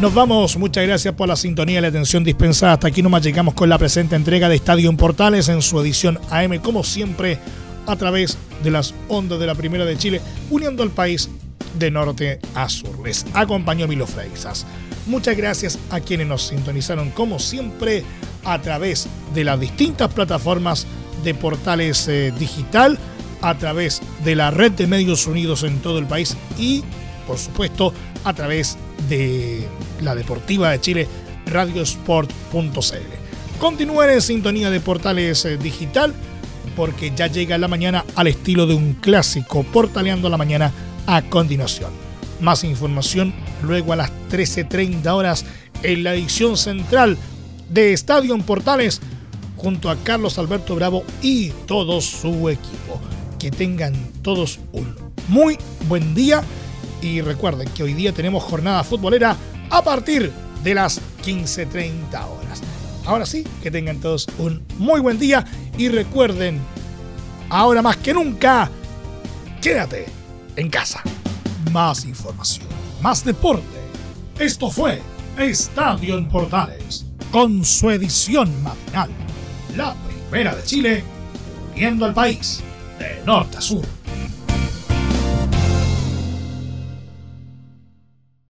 Nos 0.00 0.14
vamos, 0.14 0.56
muchas 0.56 0.84
gracias 0.84 1.14
por 1.14 1.28
la 1.28 1.36
sintonía 1.36 1.78
y 1.78 1.80
la 1.80 1.86
atención 1.86 2.24
dispensada. 2.24 2.72
Hasta 2.72 2.88
aquí 2.88 3.02
nomás 3.02 3.22
llegamos 3.22 3.54
con 3.54 3.68
la 3.68 3.78
presente 3.78 4.16
entrega 4.16 4.48
de 4.48 4.56
Estadio 4.56 4.90
en 4.90 4.96
Portales 4.96 5.48
en 5.48 5.62
su 5.62 5.80
edición 5.80 6.18
AM, 6.28 6.58
como 6.58 6.82
siempre, 6.82 7.38
a 7.86 7.94
través 7.94 8.36
de 8.64 8.72
las 8.72 8.94
ondas 9.08 9.38
de 9.38 9.46
la 9.46 9.54
Primera 9.54 9.84
de 9.84 9.96
Chile, 9.96 10.20
uniendo 10.50 10.82
al 10.82 10.90
país 10.90 11.30
de 11.78 11.92
norte 11.92 12.40
a 12.56 12.68
sur. 12.68 12.98
Les 13.04 13.24
acompañó 13.32 13.86
Milo 13.86 14.08
Freixas. 14.08 14.66
Muchas 15.06 15.36
gracias 15.36 15.78
a 15.90 16.00
quienes 16.00 16.26
nos 16.26 16.48
sintonizaron, 16.48 17.10
como 17.10 17.38
siempre, 17.38 18.02
a 18.44 18.60
través 18.60 19.06
de 19.34 19.44
las 19.44 19.60
distintas 19.60 20.12
plataformas 20.12 20.86
de 21.22 21.34
Portales 21.34 22.08
eh, 22.08 22.32
Digital, 22.38 22.98
a 23.40 23.56
través 23.56 24.00
de 24.24 24.36
la 24.36 24.50
red 24.50 24.72
de 24.72 24.86
medios 24.86 25.26
unidos 25.26 25.64
en 25.64 25.80
todo 25.80 25.98
el 25.98 26.06
país 26.06 26.36
y, 26.58 26.84
por 27.26 27.38
supuesto, 27.38 27.92
a 28.24 28.32
través 28.32 28.76
de 29.08 29.66
la 30.00 30.14
Deportiva 30.14 30.70
de 30.70 30.80
Chile, 30.80 31.08
radiosport.cl. 31.46 33.58
Continúen 33.58 34.10
en 34.10 34.22
sintonía 34.22 34.70
de 34.70 34.80
Portales 34.80 35.44
eh, 35.44 35.56
Digital 35.56 36.14
porque 36.76 37.12
ya 37.14 37.26
llega 37.26 37.58
la 37.58 37.68
mañana 37.68 38.04
al 38.14 38.28
estilo 38.28 38.66
de 38.66 38.74
un 38.74 38.94
clásico, 38.94 39.64
portaleando 39.64 40.28
la 40.28 40.36
mañana 40.36 40.72
a 41.06 41.22
continuación. 41.22 41.90
Más 42.40 42.64
información 42.64 43.34
luego 43.62 43.92
a 43.92 43.96
las 43.96 44.12
13.30 44.30 45.06
horas 45.12 45.44
en 45.82 46.04
la 46.04 46.14
edición 46.14 46.56
central 46.56 47.16
de 47.68 47.92
Estadio 47.92 48.34
en 48.34 48.42
Portales 48.42 49.00
junto 49.62 49.90
a 49.90 49.96
Carlos 49.96 50.38
Alberto 50.38 50.74
Bravo 50.74 51.04
y 51.22 51.50
todo 51.66 52.00
su 52.00 52.48
equipo. 52.48 53.00
Que 53.38 53.50
tengan 53.50 53.94
todos 54.22 54.58
un 54.72 54.94
muy 55.28 55.56
buen 55.88 56.14
día 56.14 56.42
y 57.00 57.20
recuerden 57.20 57.68
que 57.68 57.84
hoy 57.84 57.94
día 57.94 58.12
tenemos 58.12 58.42
jornada 58.42 58.84
futbolera 58.84 59.36
a 59.70 59.82
partir 59.82 60.32
de 60.62 60.74
las 60.74 61.00
15.30 61.24 62.08
horas. 62.24 62.62
Ahora 63.04 63.26
sí, 63.26 63.44
que 63.62 63.70
tengan 63.70 64.00
todos 64.00 64.26
un 64.38 64.62
muy 64.78 65.00
buen 65.00 65.18
día 65.18 65.44
y 65.76 65.88
recuerden, 65.88 66.60
ahora 67.48 67.82
más 67.82 67.96
que 67.96 68.14
nunca, 68.14 68.70
quédate 69.60 70.06
en 70.56 70.68
casa. 70.70 71.02
Más 71.72 72.04
información, 72.04 72.66
más 73.00 73.24
deporte. 73.24 73.64
Esto 74.38 74.70
fue 74.70 75.00
Estadio 75.38 76.18
en 76.18 76.28
Portales, 76.28 77.06
con 77.32 77.64
su 77.64 77.90
edición 77.90 78.62
matinal. 78.62 79.21
La 79.76 79.94
primera 79.94 80.54
de 80.54 80.62
Chile, 80.64 81.04
viendo 81.74 82.04
al 82.04 82.12
país 82.12 82.62
de 82.98 83.24
norte 83.24 83.56
a 83.56 83.60
sur. 83.60 83.82